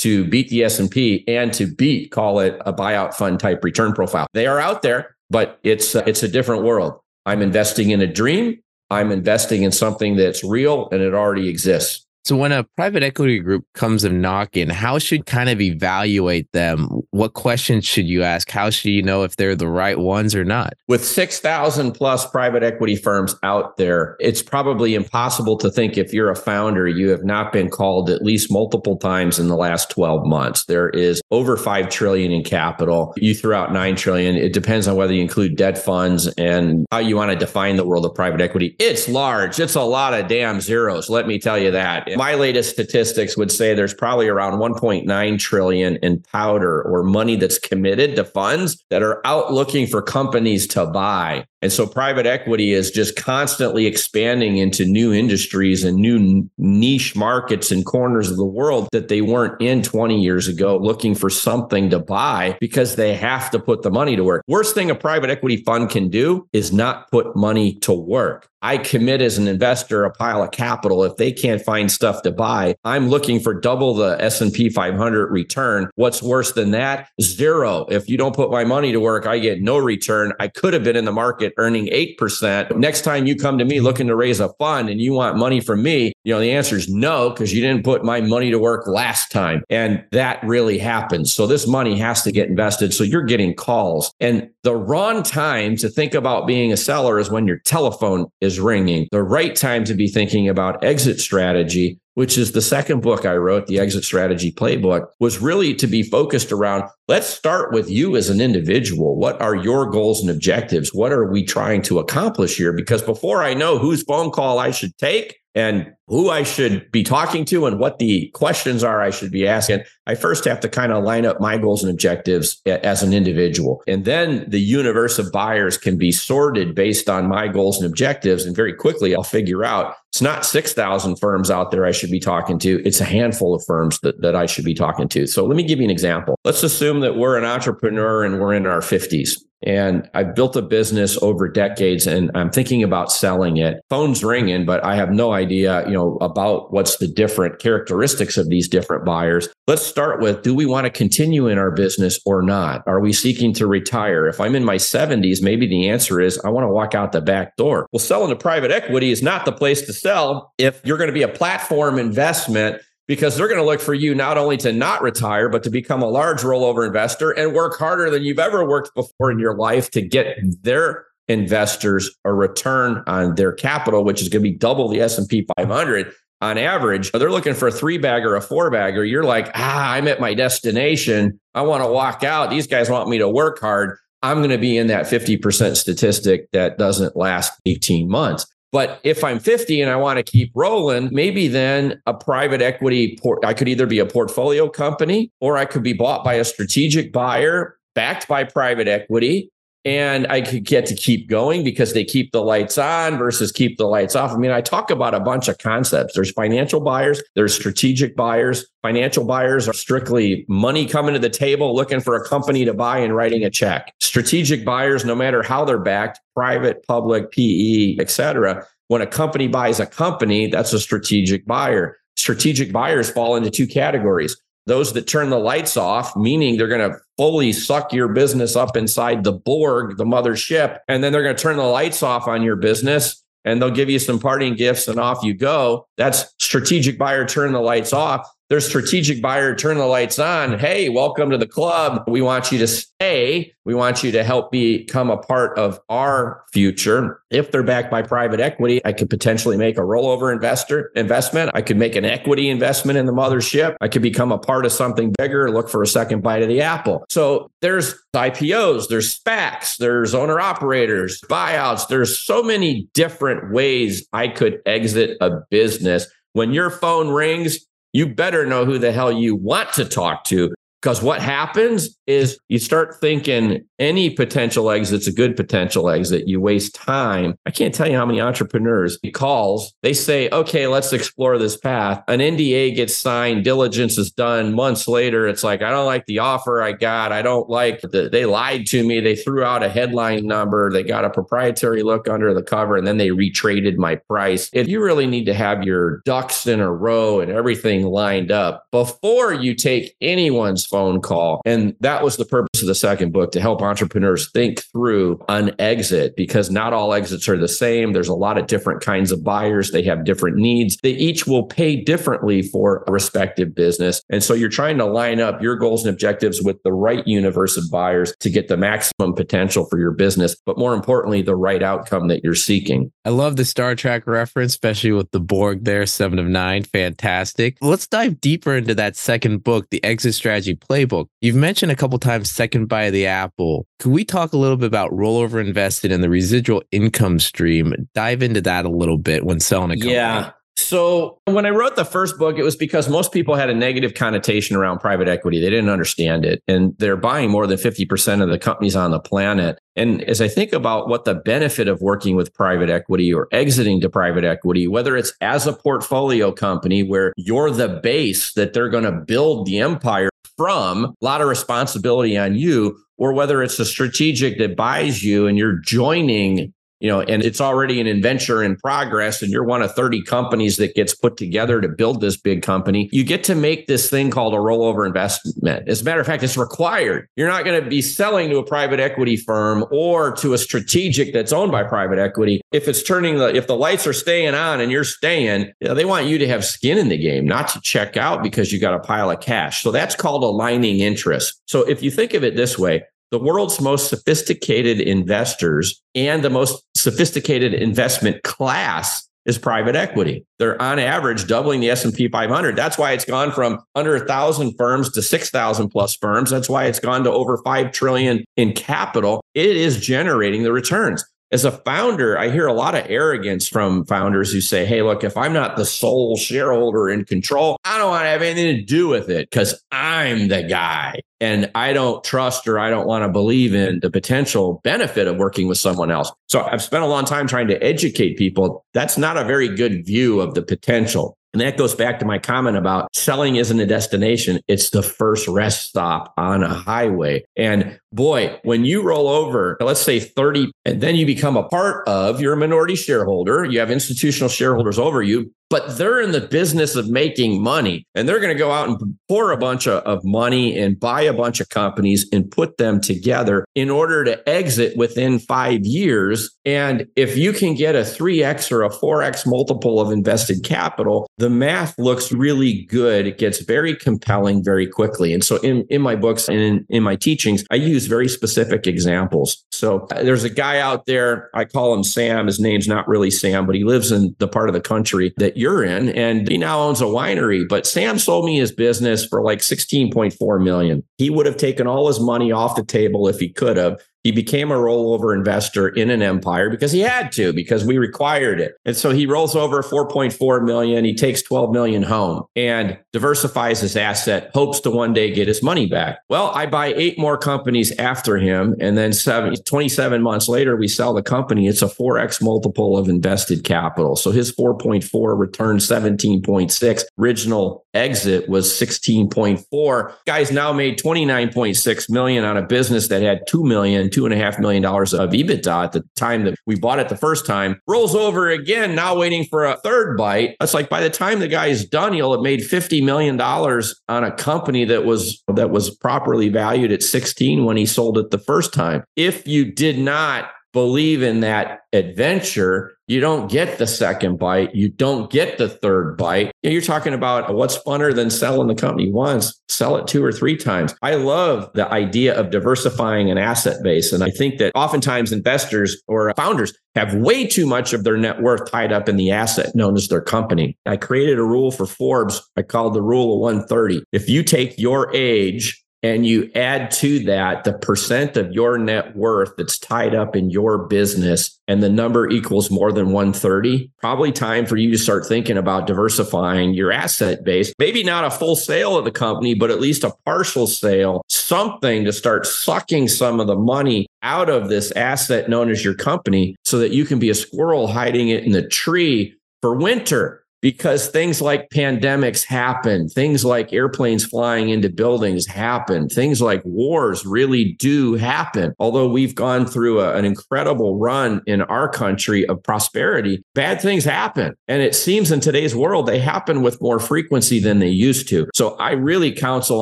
[0.01, 4.27] to beat the S&P and to beat call it a buyout fund type return profile.
[4.33, 6.99] They are out there, but it's uh, it's a different world.
[7.25, 8.59] I'm investing in a dream.
[8.89, 12.05] I'm investing in something that's real and it already exists.
[12.23, 17.01] So when a private equity group comes and knocking, how should kind of evaluate them?
[17.09, 18.51] What questions should you ask?
[18.51, 20.73] How should you know if they're the right ones or not?
[20.87, 26.29] With 6,000 plus private equity firms out there, it's probably impossible to think if you're
[26.29, 30.25] a founder, you have not been called at least multiple times in the last 12
[30.25, 30.65] months.
[30.65, 33.15] There is over 5 trillion in capital.
[33.17, 34.35] You threw out 9 trillion.
[34.35, 37.85] It depends on whether you include debt funds and how you want to define the
[37.85, 38.75] world of private equity.
[38.77, 39.59] It's large.
[39.59, 41.09] It's a lot of damn zeros.
[41.09, 45.95] Let me tell you that my latest statistics would say there's probably around 1.9 trillion
[45.97, 50.85] in powder or money that's committed to funds that are out looking for companies to
[50.85, 51.45] buy.
[51.61, 57.71] And so private equity is just constantly expanding into new industries and new niche markets
[57.71, 61.89] and corners of the world that they weren't in 20 years ago, looking for something
[61.89, 64.43] to buy because they have to put the money to work.
[64.47, 68.47] Worst thing a private equity fund can do is not put money to work.
[68.63, 71.03] I commit as an investor a pile of capital.
[71.03, 75.89] If they can't find stuff to buy, I'm looking for double the S&P 500 return.
[75.95, 77.09] What's worse than that?
[77.19, 77.85] Zero.
[77.89, 80.33] If you don't put my money to work, I get no return.
[80.39, 82.77] I could have been in the market earning 8%.
[82.77, 85.59] Next time you come to me looking to raise a fund and you want money
[85.59, 88.59] from me, you know, the answer is no, because you didn't put my money to
[88.59, 89.63] work last time.
[89.69, 91.33] And that really happens.
[91.33, 92.93] So this money has to get invested.
[92.93, 94.13] So you're getting calls.
[94.19, 98.59] And the wrong time to think about being a seller is when your telephone is
[98.59, 99.07] ringing.
[99.11, 103.35] The right time to be thinking about exit strategy which is the second book I
[103.35, 108.15] wrote, the Exit Strategy Playbook, was really to be focused around let's start with you
[108.15, 109.17] as an individual.
[109.17, 110.93] What are your goals and objectives?
[110.93, 112.71] What are we trying to accomplish here?
[112.71, 117.03] Because before I know whose phone call I should take, and who I should be
[117.03, 120.69] talking to and what the questions are I should be asking, I first have to
[120.69, 123.83] kind of line up my goals and objectives as an individual.
[123.87, 128.45] And then the universe of buyers can be sorted based on my goals and objectives.
[128.45, 132.19] And very quickly, I'll figure out it's not 6,000 firms out there I should be
[132.19, 132.81] talking to.
[132.85, 135.27] It's a handful of firms that, that I should be talking to.
[135.27, 136.37] So let me give you an example.
[136.43, 140.61] Let's assume that we're an entrepreneur and we're in our 50s and I've built a
[140.61, 143.83] business over decades and I'm thinking about selling it.
[143.89, 148.49] Phone's ringing, but I have no idea, you know, about what's the different characteristics of
[148.49, 149.49] these different buyers.
[149.67, 152.83] Let's start with do we want to continue in our business or not?
[152.87, 154.27] Are we seeking to retire?
[154.27, 157.21] If I'm in my 70s, maybe the answer is I want to walk out the
[157.21, 157.87] back door.
[157.91, 161.13] Well, selling to private equity is not the place to sell if you're going to
[161.13, 165.01] be a platform investment because they're going to look for you not only to not
[165.01, 168.95] retire, but to become a large rollover investor and work harder than you've ever worked
[168.95, 174.29] before in your life to get their investors a return on their capital, which is
[174.29, 177.11] going to be double the S&P 500 on average.
[177.11, 179.03] They're looking for a three bag or a four bagger.
[179.03, 181.37] You're like, ah, I'm at my destination.
[181.53, 182.49] I want to walk out.
[182.49, 183.97] These guys want me to work hard.
[184.23, 188.47] I'm going to be in that 50% statistic that doesn't last 18 months.
[188.71, 193.17] But if I'm 50 and I want to keep rolling, maybe then a private equity
[193.21, 196.45] port, I could either be a portfolio company or I could be bought by a
[196.45, 199.51] strategic buyer backed by private equity
[199.83, 203.77] and I could get to keep going because they keep the lights on versus keep
[203.77, 204.31] the lights off.
[204.31, 206.13] I mean, I talk about a bunch of concepts.
[206.13, 208.65] There's financial buyers, there's strategic buyers.
[208.81, 212.97] Financial buyers are strictly money coming to the table looking for a company to buy
[212.97, 213.93] and writing a check.
[214.01, 219.47] Strategic buyers, no matter how they're backed, private, public, PE, et cetera, when a company
[219.47, 221.97] buys a company, that's a strategic buyer.
[222.17, 224.35] Strategic buyers fall into two categories
[224.67, 228.77] those that turn the lights off, meaning they're going to fully suck your business up
[228.77, 232.43] inside the Borg, the mothership, and then they're going to turn the lights off on
[232.43, 235.87] your business and they'll give you some parting gifts and off you go.
[236.01, 238.27] That's strategic buyer turn the lights off.
[238.49, 240.59] There's strategic buyer turn the lights on.
[240.59, 242.03] Hey welcome to the club.
[242.05, 243.53] We want you to stay.
[243.63, 247.21] We want you to help become a part of our future.
[247.29, 251.51] If they're backed by private equity i could potentially make a rollover investor investment.
[251.53, 253.77] I could make an equity investment in the mothership.
[253.79, 256.61] I could become a part of something bigger look for a second bite of the
[256.61, 257.05] apple.
[257.09, 261.87] So there's ipos there's spacs there's owner operators buyouts.
[261.87, 265.90] There's so many different ways i could exit a business
[266.33, 270.53] when your phone rings you better know who the hell you want to talk to
[270.81, 276.27] Because what happens is you start thinking any potential exit's a good potential exit.
[276.27, 277.35] You waste time.
[277.45, 279.73] I can't tell you how many entrepreneurs he calls.
[279.83, 282.03] They say, okay, let's explore this path.
[282.07, 284.53] An NDA gets signed, diligence is done.
[284.53, 287.11] Months later, it's like, I don't like the offer I got.
[287.11, 288.99] I don't like that they lied to me.
[288.99, 290.71] They threw out a headline number.
[290.71, 294.49] They got a proprietary look under the cover and then they retraded my price.
[294.53, 298.65] If you really need to have your ducks in a row and everything lined up
[298.71, 301.41] before you take anyone's phone call.
[301.45, 305.53] And that was the purpose of the second book to help entrepreneurs think through an
[305.59, 307.93] exit because not all exits are the same.
[307.93, 309.71] There's a lot of different kinds of buyers.
[309.71, 310.77] They have different needs.
[310.81, 314.01] They each will pay differently for a respective business.
[314.09, 317.57] And so you're trying to line up your goals and objectives with the right universe
[317.57, 321.61] of buyers to get the maximum potential for your business, but more importantly, the right
[321.61, 322.91] outcome that you're seeking.
[323.03, 326.63] I love the Star Trek reference, especially with the Borg there, Seven of Nine.
[326.63, 327.57] Fantastic.
[327.61, 331.07] Let's dive deeper into that second book, the Exit Strategy Playbook.
[331.21, 333.65] You've mentioned a couple times second of the apple.
[333.79, 337.73] Could we talk a little bit about rollover invested and the residual income stream?
[337.93, 339.93] Dive into that a little bit when selling a company.
[339.93, 340.31] Yeah.
[340.57, 343.93] So when I wrote the first book, it was because most people had a negative
[343.93, 345.41] connotation around private equity.
[345.41, 346.41] They didn't understand it.
[346.47, 349.59] And they're buying more than 50% of the companies on the planet.
[349.75, 353.81] And as I think about what the benefit of working with private equity or exiting
[353.81, 358.69] to private equity, whether it's as a portfolio company where you're the base that they're
[358.69, 363.59] going to build the empire from, a lot of responsibility on you, or whether it's
[363.59, 368.41] a strategic that buys you and you're joining you know, and it's already an adventure
[368.43, 372.17] in progress, and you're one of 30 companies that gets put together to build this
[372.17, 375.69] big company, you get to make this thing called a rollover investment.
[375.69, 377.07] As a matter of fact, it's required.
[377.15, 381.13] You're not going to be selling to a private equity firm or to a strategic
[381.13, 382.41] that's owned by private equity.
[382.51, 385.75] If it's turning the, if the lights are staying on and you're staying, you know,
[385.75, 388.59] they want you to have skin in the game, not to check out because you
[388.59, 389.61] got a pile of cash.
[389.61, 391.39] So that's called aligning interest.
[391.45, 396.29] So if you think of it this way, the world's most sophisticated investors and the
[396.29, 400.25] most sophisticated investment class is private equity.
[400.39, 402.55] They're on average doubling the S&P 500.
[402.55, 406.31] That's why it's gone from under 1000 firms to 6000 plus firms.
[406.31, 409.21] That's why it's gone to over 5 trillion in capital.
[409.35, 413.85] It is generating the returns as a founder, I hear a lot of arrogance from
[413.85, 417.89] founders who say, Hey, look, if I'm not the sole shareholder in control, I don't
[417.89, 421.01] want to have anything to do with it because I'm the guy.
[421.21, 425.17] And I don't trust or I don't want to believe in the potential benefit of
[425.17, 426.11] working with someone else.
[426.29, 428.65] So I've spent a long time trying to educate people.
[428.73, 431.17] That's not a very good view of the potential.
[431.33, 434.41] And that goes back to my comment about selling isn't a destination.
[434.47, 437.23] It's the first rest stop on a highway.
[437.37, 441.87] And boy, when you roll over, let's say 30, and then you become a part
[441.87, 446.21] of, you're a minority shareholder, you have institutional shareholders over you, but they're in the
[446.21, 449.83] business of making money and they're going to go out and pour a bunch of,
[449.83, 454.29] of, money and buy a bunch of companies and put them together in order to
[454.29, 456.31] exit within five years.
[456.45, 461.29] And if you can get a 3x or a 4x multiple of invested capital, the
[461.29, 463.05] math looks really good.
[463.05, 465.13] It gets very compelling very quickly.
[465.13, 468.67] And so in, in my books and in, in my teachings, I use very specific
[468.67, 469.43] examples.
[469.51, 472.27] So uh, there's a guy out there, I call him Sam.
[472.27, 475.37] His name's not really Sam, but he lives in the part of the country that
[475.37, 479.21] you're in and he now owns a winery but sam sold me his business for
[479.21, 483.29] like 16.4 million he would have taken all his money off the table if he
[483.29, 487.63] could have he became a rollover investor in an empire because he had to, because
[487.63, 488.55] we required it.
[488.65, 490.85] And so he rolls over 4.4 million.
[490.85, 495.43] He takes 12 million home and diversifies his asset, hopes to one day get his
[495.43, 495.99] money back.
[496.09, 498.55] Well, I buy eight more companies after him.
[498.59, 501.47] And then seven, 27 months later, we sell the company.
[501.47, 503.95] It's a 4x multiple of invested capital.
[503.95, 506.83] So his 4.4 return 17.6.
[506.99, 509.93] Original exit was 16.4.
[510.05, 514.17] Guys now made 29.6 million on a business that had 2 million two and a
[514.17, 517.59] half million dollars of EBITDA at the time that we bought it the first time.
[517.67, 520.35] Rolls over again, now waiting for a third bite.
[520.41, 523.79] It's like by the time the guy is done, he'll have made fifty million dollars
[523.89, 528.11] on a company that was that was properly valued at 16 when he sold it
[528.11, 528.83] the first time.
[528.95, 534.53] If you did not believe in that adventure, you don't get the second bite.
[534.53, 536.33] You don't get the third bite.
[536.43, 540.11] You're talking about uh, what's funner than selling the company once, sell it two or
[540.11, 540.75] three times.
[540.81, 543.93] I love the idea of diversifying an asset base.
[543.93, 548.21] And I think that oftentimes investors or founders have way too much of their net
[548.21, 550.57] worth tied up in the asset known as their company.
[550.65, 552.21] I created a rule for Forbes.
[552.35, 553.83] I called the rule of 130.
[553.93, 558.95] If you take your age and you add to that the percent of your net
[558.95, 564.11] worth that's tied up in your business and the number equals more than 130, probably
[564.11, 567.53] time for you to start thinking about diversifying your asset base.
[567.57, 571.83] Maybe not a full sale of the company, but at least a partial sale, something
[571.85, 576.35] to start sucking some of the money out of this asset known as your company
[576.45, 580.87] so that you can be a squirrel hiding it in the tree for winter because
[580.87, 587.53] things like pandemics happen, things like airplanes flying into buildings happen, things like wars really
[587.59, 588.53] do happen.
[588.59, 593.85] Although we've gone through a, an incredible run in our country of prosperity, bad things
[593.85, 594.33] happen.
[594.47, 598.27] And it seems in today's world, they happen with more frequency than they used to.
[598.33, 599.61] So I really counsel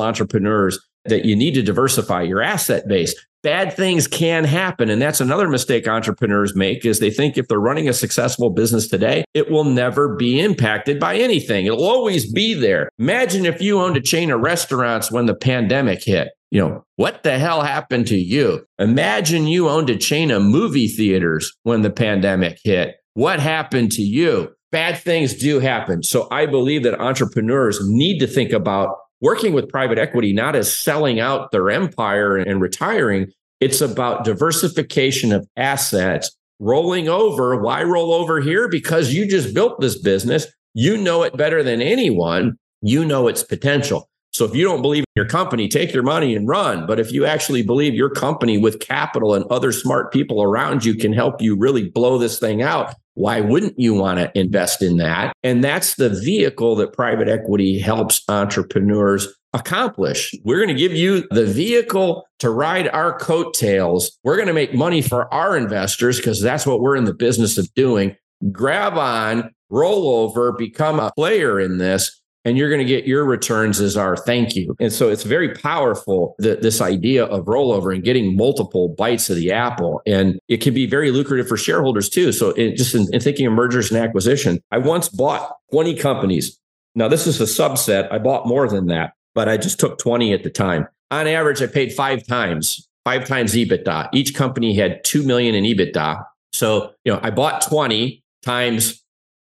[0.00, 4.90] entrepreneurs that you need to diversify your asset base bad things can happen.
[4.90, 8.88] And that's another mistake entrepreneurs make is they think if they're running a successful business
[8.88, 11.66] today it will never be impacted by anything.
[11.66, 12.88] It'll always be there.
[12.98, 16.28] Imagine if you owned a chain of restaurants when the pandemic hit.
[16.50, 18.66] You know what the hell happened to you?
[18.78, 22.96] Imagine you owned a chain of movie theaters when the pandemic hit.
[23.14, 24.52] What happened to you?
[24.72, 26.02] Bad things do happen.
[26.02, 30.72] So i believe that entrepreneurs need to think about working with private equity not as
[30.72, 33.30] selling out their empire and retiring.
[33.60, 37.60] It's about diversification of assets, rolling over.
[37.60, 38.68] Why roll over here?
[38.68, 40.46] Because you just built this business.
[40.74, 42.56] You know it better than anyone.
[42.80, 44.08] You know its potential.
[44.32, 46.86] So if you don't believe in your company, take your money and run.
[46.86, 50.94] But if you actually believe your company with capital and other smart people around you
[50.94, 54.96] can help you really blow this thing out, why wouldn't you want to invest in
[54.96, 55.34] that?
[55.42, 60.34] And that's the vehicle that private equity helps entrepreneurs accomplish.
[60.44, 64.18] We're going to give you the vehicle to ride our coattails.
[64.24, 67.58] We're going to make money for our investors because that's what we're in the business
[67.58, 68.16] of doing.
[68.52, 73.24] Grab on, roll over, become a player in this and you're going to get your
[73.24, 74.74] returns as our thank you.
[74.80, 79.36] And so it's very powerful that this idea of rollover and getting multiple bites of
[79.36, 80.00] the apple.
[80.06, 82.32] And it can be very lucrative for shareholders too.
[82.32, 86.58] So it, just in, in thinking of mergers and acquisition, I once bought 20 companies.
[86.94, 88.10] Now this is a subset.
[88.10, 90.88] I bought more than that, but I just took 20 at the time.
[91.10, 94.08] On average, I paid five times, five times EBITDA.
[94.12, 96.24] Each company had 2 million in EBITDA.
[96.52, 98.99] So, you know, I bought 20 times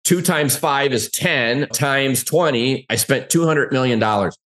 [0.09, 2.87] Two times five is 10 times 20.
[2.89, 3.99] I spent $200 million.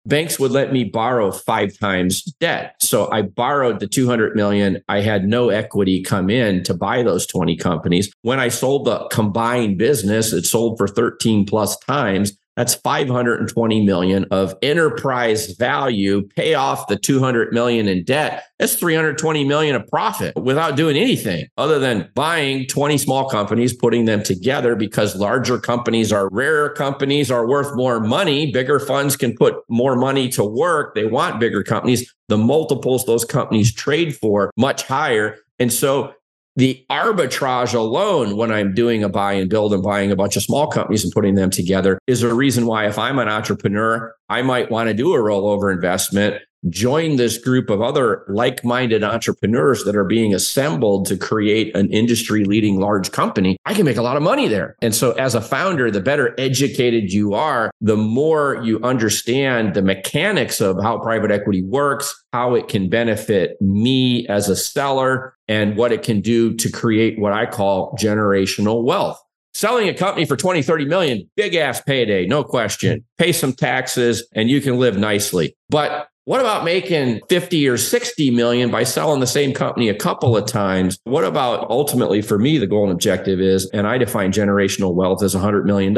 [0.06, 2.76] Banks would let me borrow five times debt.
[2.80, 4.82] So I borrowed the 200 million.
[4.88, 8.11] I had no equity come in to buy those 20 companies.
[8.22, 12.32] When I sold the combined business, it sold for 13 plus times.
[12.61, 18.44] That's 520 million of enterprise value, pay off the 200 million in debt.
[18.58, 24.04] That's 320 million of profit without doing anything other than buying 20 small companies, putting
[24.04, 28.52] them together because larger companies are rarer companies are worth more money.
[28.52, 30.94] Bigger funds can put more money to work.
[30.94, 32.14] They want bigger companies.
[32.28, 35.38] The multiples those companies trade for much higher.
[35.58, 36.12] And so
[36.61, 40.42] the arbitrage alone when I'm doing a buy and build and buying a bunch of
[40.42, 44.42] small companies and putting them together is a reason why if I'm an entrepreneur, I
[44.42, 49.84] might want to do a rollover investment join this group of other like minded entrepreneurs
[49.84, 54.02] that are being assembled to create an industry leading large company, I can make a
[54.02, 54.76] lot of money there.
[54.82, 59.82] And so, as a founder, the better educated you are, the more you understand the
[59.82, 65.76] mechanics of how private equity works, how it can benefit me as a seller, and
[65.76, 69.20] what it can do to create what I call generational wealth.
[69.52, 73.04] Selling a company for 20, 30 million, big ass payday, no question.
[73.18, 75.56] Pay some taxes and you can live nicely.
[75.68, 80.36] But what about making 50 or 60 million by selling the same company a couple
[80.36, 80.98] of times?
[81.04, 85.22] What about ultimately for me, the goal and objective is, and I define generational wealth
[85.22, 85.94] as $100 million.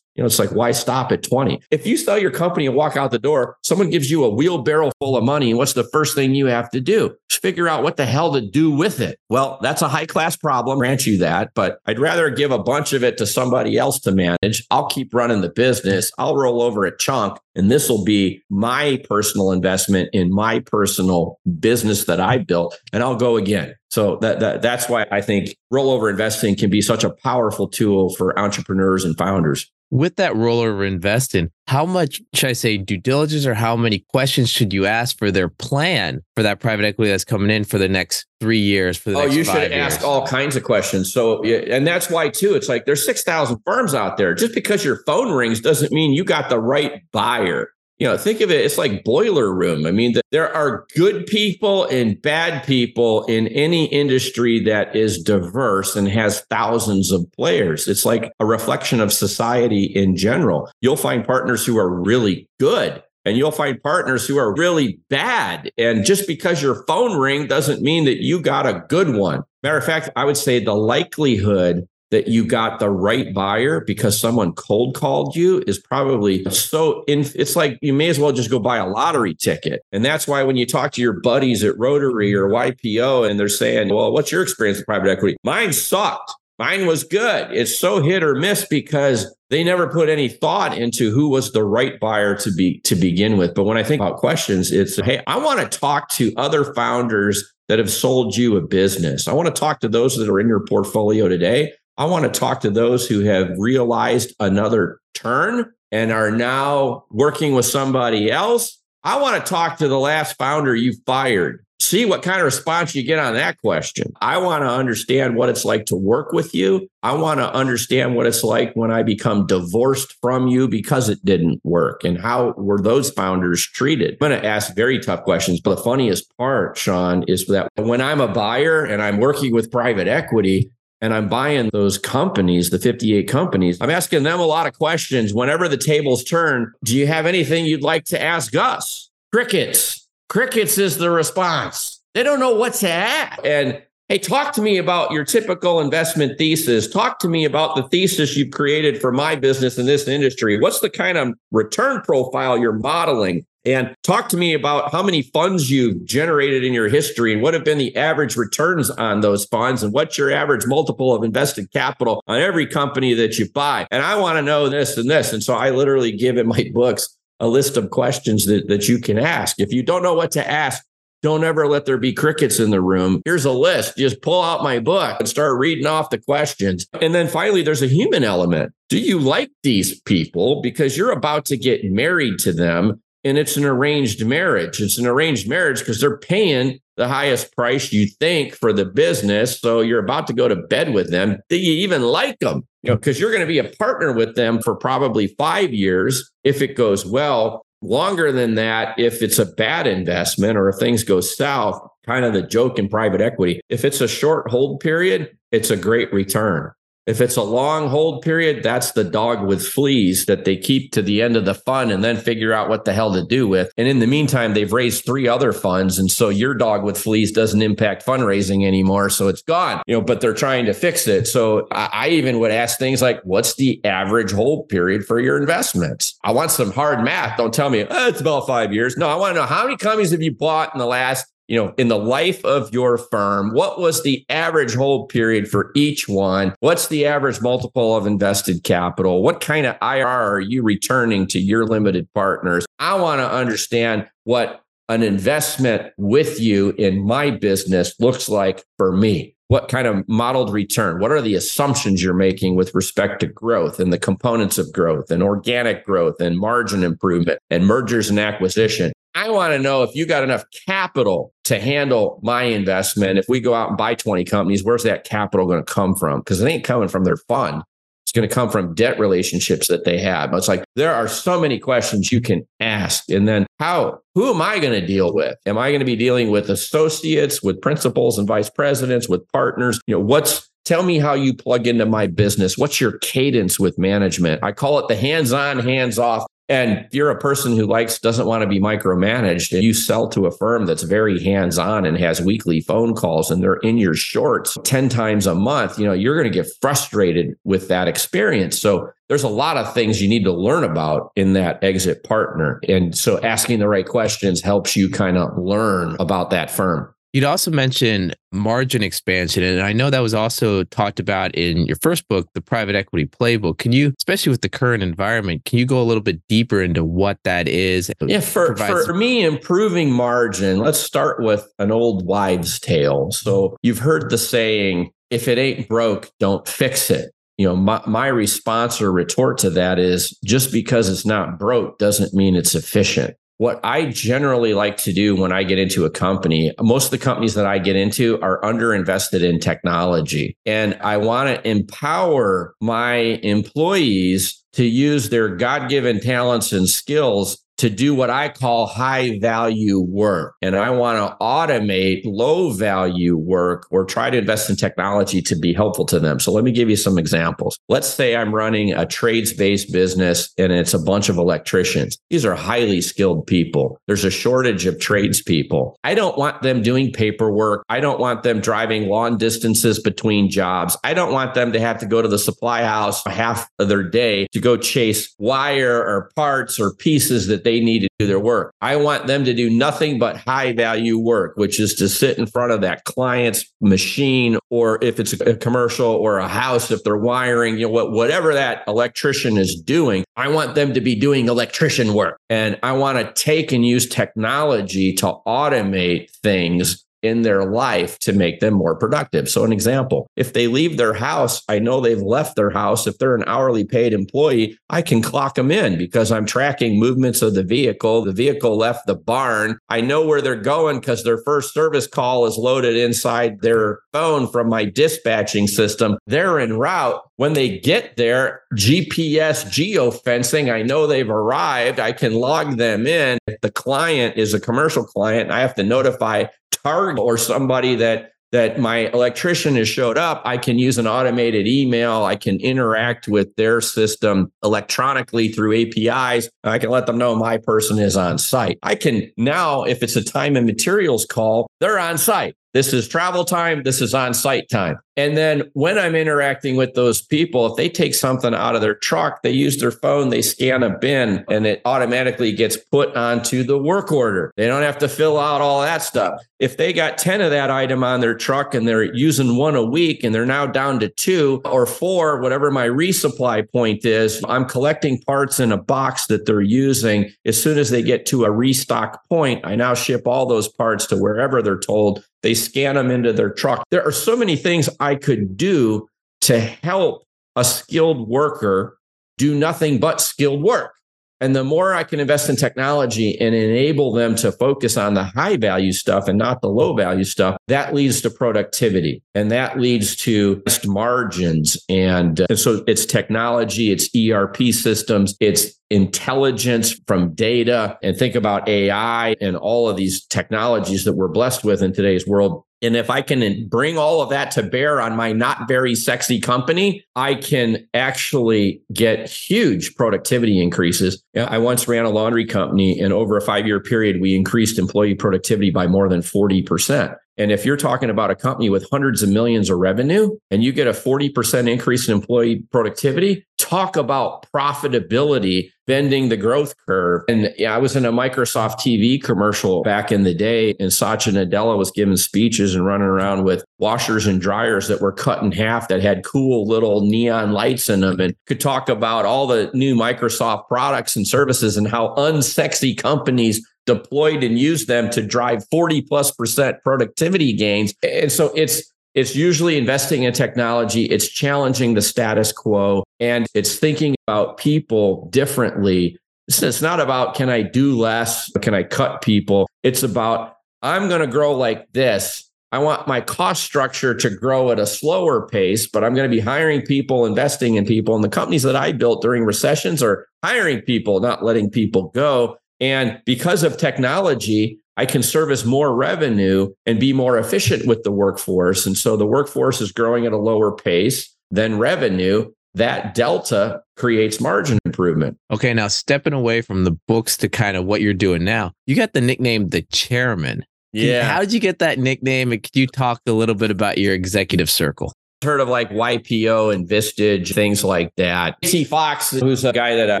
[0.18, 1.62] You know, it's like, why stop at 20?
[1.70, 4.90] If you sell your company and walk out the door, someone gives you a wheelbarrow
[4.98, 5.54] full of money.
[5.54, 7.14] What's the first thing you have to do?
[7.30, 9.16] Figure out what the hell to do with it.
[9.30, 12.92] Well, that's a high class problem, grant you that, but I'd rather give a bunch
[12.92, 14.66] of it to somebody else to manage.
[14.72, 16.10] I'll keep running the business.
[16.18, 21.38] I'll roll over a chunk and this will be my personal investment in my personal
[21.60, 23.74] business that I built and I'll go again.
[23.90, 28.14] So that, that that's why I think rollover investing can be such a powerful tool
[28.14, 33.46] for entrepreneurs and founders with that rollover investing, how much should I say due diligence
[33.46, 37.24] or how many questions should you ask for their plan for that private equity that's
[37.24, 38.96] coming in for the next three years?
[38.96, 41.12] For the oh, you should ask all kinds of questions.
[41.12, 42.54] So, and that's why too.
[42.54, 44.34] It's like there's six thousand firms out there.
[44.34, 48.40] Just because your phone rings doesn't mean you got the right buyer you know, think
[48.40, 49.84] of it, it's like boiler room.
[49.86, 55.96] I mean, there are good people and bad people in any industry that is diverse
[55.96, 57.88] and has thousands of players.
[57.88, 60.70] It's like a reflection of society in general.
[60.80, 65.70] You'll find partners who are really good and you'll find partners who are really bad.
[65.76, 69.42] And just because your phone ring doesn't mean that you got a good one.
[69.62, 74.18] Matter of fact, I would say the likelihood that you got the right buyer because
[74.18, 78.50] someone cold called you is probably so in it's like you may as well just
[78.50, 81.78] go buy a lottery ticket and that's why when you talk to your buddies at
[81.78, 86.32] rotary or ypo and they're saying well what's your experience with private equity mine sucked
[86.58, 91.10] mine was good it's so hit or miss because they never put any thought into
[91.10, 94.16] who was the right buyer to be to begin with but when i think about
[94.16, 98.60] questions it's hey i want to talk to other founders that have sold you a
[98.60, 99.28] business.
[99.28, 101.72] I want to talk to those that are in your portfolio today.
[101.98, 107.54] I want to talk to those who have realized another turn and are now working
[107.54, 108.80] with somebody else.
[109.02, 111.64] I want to talk to the last founder you fired.
[111.80, 114.12] See what kind of response you get on that question.
[114.20, 116.88] I want to understand what it's like to work with you.
[117.02, 121.24] I want to understand what it's like when I become divorced from you because it
[121.24, 124.18] didn't work and how were those founders treated.
[124.20, 125.60] I'm going to ask very tough questions.
[125.60, 129.72] But the funniest part, Sean, is that when I'm a buyer and I'm working with
[129.72, 130.70] private equity,
[131.00, 135.32] and I'm buying those companies, the 58 companies, I'm asking them a lot of questions.
[135.32, 139.10] Whenever the tables turn, do you have anything you'd like to ask us?
[139.32, 140.08] Crickets.
[140.28, 142.00] Crickets is the response.
[142.14, 143.40] They don't know what to ask.
[143.44, 146.88] And hey, talk to me about your typical investment thesis.
[146.88, 150.58] Talk to me about the thesis you've created for my business in this industry.
[150.58, 153.46] What's the kind of return profile you're modeling?
[153.64, 157.54] And talk to me about how many funds you've generated in your history and what
[157.54, 161.70] have been the average returns on those funds and what's your average multiple of invested
[161.72, 163.86] capital on every company that you buy.
[163.90, 165.32] And I want to know this and this.
[165.32, 168.98] And so I literally give in my books a list of questions that, that you
[168.98, 169.60] can ask.
[169.60, 170.84] If you don't know what to ask,
[171.20, 173.22] don't ever let there be crickets in the room.
[173.24, 173.96] Here's a list.
[173.96, 176.86] Just pull out my book and start reading off the questions.
[177.00, 178.72] And then finally, there's a human element.
[178.88, 180.62] Do you like these people?
[180.62, 184.80] Because you're about to get married to them and it's an arranged marriage.
[184.80, 189.60] It's an arranged marriage because they're paying the highest price you think for the business.
[189.60, 191.38] So you're about to go to bed with them.
[191.48, 192.66] Do you even like them?
[192.82, 196.30] You know, because you're going to be a partner with them for probably five years
[196.44, 197.64] if it goes well.
[197.80, 202.32] Longer than that, if it's a bad investment or if things go south, kind of
[202.32, 203.60] the joke in private equity.
[203.68, 206.72] If it's a short hold period, it's a great return.
[207.08, 211.00] If it's a long hold period, that's the dog with fleas that they keep to
[211.00, 213.72] the end of the fund and then figure out what the hell to do with.
[213.78, 215.98] And in the meantime, they've raised three other funds.
[215.98, 219.08] And so your dog with fleas doesn't impact fundraising anymore.
[219.08, 221.26] So it's gone, you know, but they're trying to fix it.
[221.26, 225.38] So I, I even would ask things like, what's the average hold period for your
[225.38, 226.18] investments?
[226.22, 227.38] I want some hard math.
[227.38, 228.98] Don't tell me oh, it's about five years.
[228.98, 231.56] No, I want to know how many companies have you bought in the last you
[231.56, 236.06] know, in the life of your firm, what was the average hold period for each
[236.06, 236.54] one?
[236.60, 239.22] What's the average multiple of invested capital?
[239.22, 242.66] What kind of IR are you returning to your limited partners?
[242.78, 248.92] I want to understand what an investment with you in my business looks like for
[248.92, 249.34] me.
[249.48, 251.00] What kind of modeled return?
[251.00, 255.10] What are the assumptions you're making with respect to growth and the components of growth
[255.10, 258.92] and organic growth and margin improvement and mergers and acquisition?
[259.14, 263.18] I want to know if you got enough capital to handle my investment.
[263.18, 266.20] If we go out and buy 20 companies, where's that capital going to come from?
[266.20, 267.62] Because it ain't coming from their fund.
[268.04, 270.32] It's going to come from debt relationships that they have.
[270.32, 273.10] It's like there are so many questions you can ask.
[273.10, 275.36] And then how, who am I going to deal with?
[275.44, 279.78] Am I going to be dealing with associates, with principals and vice presidents, with partners?
[279.86, 282.58] You know, what's Tell me how you plug into my business.
[282.58, 284.44] What's your cadence with management?
[284.44, 287.98] I call it the hands on, hands off and if you're a person who likes,
[287.98, 291.84] doesn't want to be micromanaged, and you sell to a firm that's very hands on
[291.84, 295.84] and has weekly phone calls and they're in your shorts 10 times a month, you
[295.84, 298.58] know, you're going to get frustrated with that experience.
[298.58, 302.60] So there's a lot of things you need to learn about in that exit partner.
[302.66, 306.94] And so asking the right questions helps you kind of learn about that firm.
[307.12, 309.42] You'd also mentioned margin expansion.
[309.42, 313.06] And I know that was also talked about in your first book, The Private Equity
[313.06, 313.58] Playbook.
[313.58, 316.84] Can you, especially with the current environment, can you go a little bit deeper into
[316.84, 317.90] what that is?
[318.00, 323.10] Yeah, for, for me, improving margin, let's start with an old wives' tale.
[323.10, 327.12] So you've heard the saying, if it ain't broke, don't fix it.
[327.38, 331.78] You know, my, my response or retort to that is just because it's not broke
[331.78, 335.90] doesn't mean it's efficient what I generally like to do when I get into a
[335.90, 340.36] company, most of the companies that I get into are underinvested in technology.
[340.44, 347.38] And I want to empower my employees to use their God given talents and skills
[347.58, 350.36] to do what I call high value work.
[350.40, 355.36] And I want to automate low value work or try to invest in technology to
[355.36, 356.20] be helpful to them.
[356.20, 357.58] So let me give you some examples.
[357.68, 361.98] Let's say I'm running a trades based business and it's a bunch of electricians.
[362.10, 363.80] These are highly skilled people.
[363.86, 365.78] There's a shortage of tradespeople.
[365.82, 367.64] I don't want them doing paperwork.
[367.68, 370.76] I don't want them driving long distances between jobs.
[370.84, 373.82] I don't want them to have to go to the supply house half of their
[373.82, 378.20] day to go chase wire or parts or pieces that they need to do their
[378.20, 378.52] work.
[378.60, 382.26] I want them to do nothing but high value work, which is to sit in
[382.26, 386.98] front of that client's machine, or if it's a commercial or a house, if they're
[386.98, 391.94] wiring, you know, whatever that electrician is doing, I want them to be doing electrician
[391.94, 392.18] work.
[392.28, 398.12] And I want to take and use technology to automate things in their life to
[398.12, 399.28] make them more productive.
[399.28, 402.86] So, an example, if they leave their house, I know they've left their house.
[402.86, 407.22] If they're an hourly paid employee, I can clock them in because I'm tracking movements
[407.22, 408.04] of the vehicle.
[408.04, 409.58] The vehicle left the barn.
[409.68, 414.30] I know where they're going because their first service call is loaded inside their phone
[414.30, 415.98] from my dispatching system.
[416.06, 417.02] They're en route.
[417.18, 421.80] When they get there, GPS geofencing, I know they've arrived.
[421.80, 423.18] I can log them in.
[423.26, 428.12] If the client is a commercial client, I have to notify Target or somebody that
[428.30, 432.04] that my electrician has showed up, I can use an automated email.
[432.04, 436.28] I can interact with their system electronically through APIs.
[436.44, 438.58] I can let them know my person is on site.
[438.62, 442.36] I can now, if it's a time and materials call, they're on site.
[442.54, 443.62] This is travel time.
[443.62, 444.78] This is on site time.
[444.98, 448.74] And then when I'm interacting with those people, if they take something out of their
[448.74, 453.44] truck, they use their phone, they scan a bin, and it automatically gets put onto
[453.44, 454.32] the work order.
[454.36, 456.20] They don't have to fill out all that stuff.
[456.40, 459.64] If they got 10 of that item on their truck and they're using one a
[459.64, 464.46] week and they're now down to two or four, whatever my resupply point is, I'm
[464.46, 467.12] collecting parts in a box that they're using.
[467.24, 470.86] As soon as they get to a restock point, I now ship all those parts
[470.86, 473.64] to wherever they're told they scan them into their truck.
[473.70, 475.88] There are so many things I could do
[476.22, 477.04] to help
[477.36, 478.78] a skilled worker
[479.16, 480.74] do nothing but skilled work.
[481.20, 485.04] And the more I can invest in technology and enable them to focus on the
[485.04, 489.58] high value stuff and not the low value stuff, that leads to productivity and that
[489.58, 491.58] leads to margins.
[491.68, 498.48] And, and so it's technology, it's ERP systems, it's intelligence from data and think about
[498.48, 502.44] AI and all of these technologies that we're blessed with in today's world.
[502.60, 506.20] And if I can bring all of that to bear on my not very sexy
[506.20, 511.02] company, I can actually get huge productivity increases.
[511.16, 514.94] I once ran a laundry company, and over a five year period, we increased employee
[514.94, 516.96] productivity by more than 40%.
[517.18, 520.52] And if you're talking about a company with hundreds of millions of revenue and you
[520.52, 527.02] get a 40% increase in employee productivity, talk about profitability bending the growth curve.
[527.08, 531.12] And yeah, I was in a Microsoft TV commercial back in the day, and Satya
[531.12, 535.32] Nadella was giving speeches and running around with washers and dryers that were cut in
[535.32, 539.50] half that had cool little neon lights in them and could talk about all the
[539.52, 545.46] new Microsoft products and services and how unsexy companies deployed and used them to drive
[545.50, 547.74] 40 plus percent productivity gains.
[547.82, 553.56] And so it's it's usually investing in technology, it's challenging the status quo, and it's
[553.56, 555.96] thinking about people differently.
[556.26, 559.48] It's not about can I do less, can I cut people?
[559.62, 562.28] It's about I'm going to grow like this.
[562.50, 566.16] I want my cost structure to grow at a slower pace, but I'm going to
[566.16, 567.94] be hiring people, investing in people.
[567.94, 572.38] And the companies that I built during recessions are hiring people, not letting people go.
[572.60, 577.90] And because of technology, I can service more revenue and be more efficient with the
[577.90, 578.66] workforce.
[578.66, 582.30] And so the workforce is growing at a lower pace than revenue.
[582.54, 585.18] That delta creates margin improvement.
[585.30, 588.74] Okay, now stepping away from the books to kind of what you're doing now, you
[588.74, 590.44] got the nickname the chairman.
[590.72, 591.02] Yeah.
[591.02, 592.32] How did you get that nickname?
[592.32, 594.92] And could you talk a little bit about your executive circle?
[595.22, 598.36] Heard of like YPO and Vistage, things like that.
[598.44, 598.64] C.
[598.64, 600.00] Fox, who's a guy that I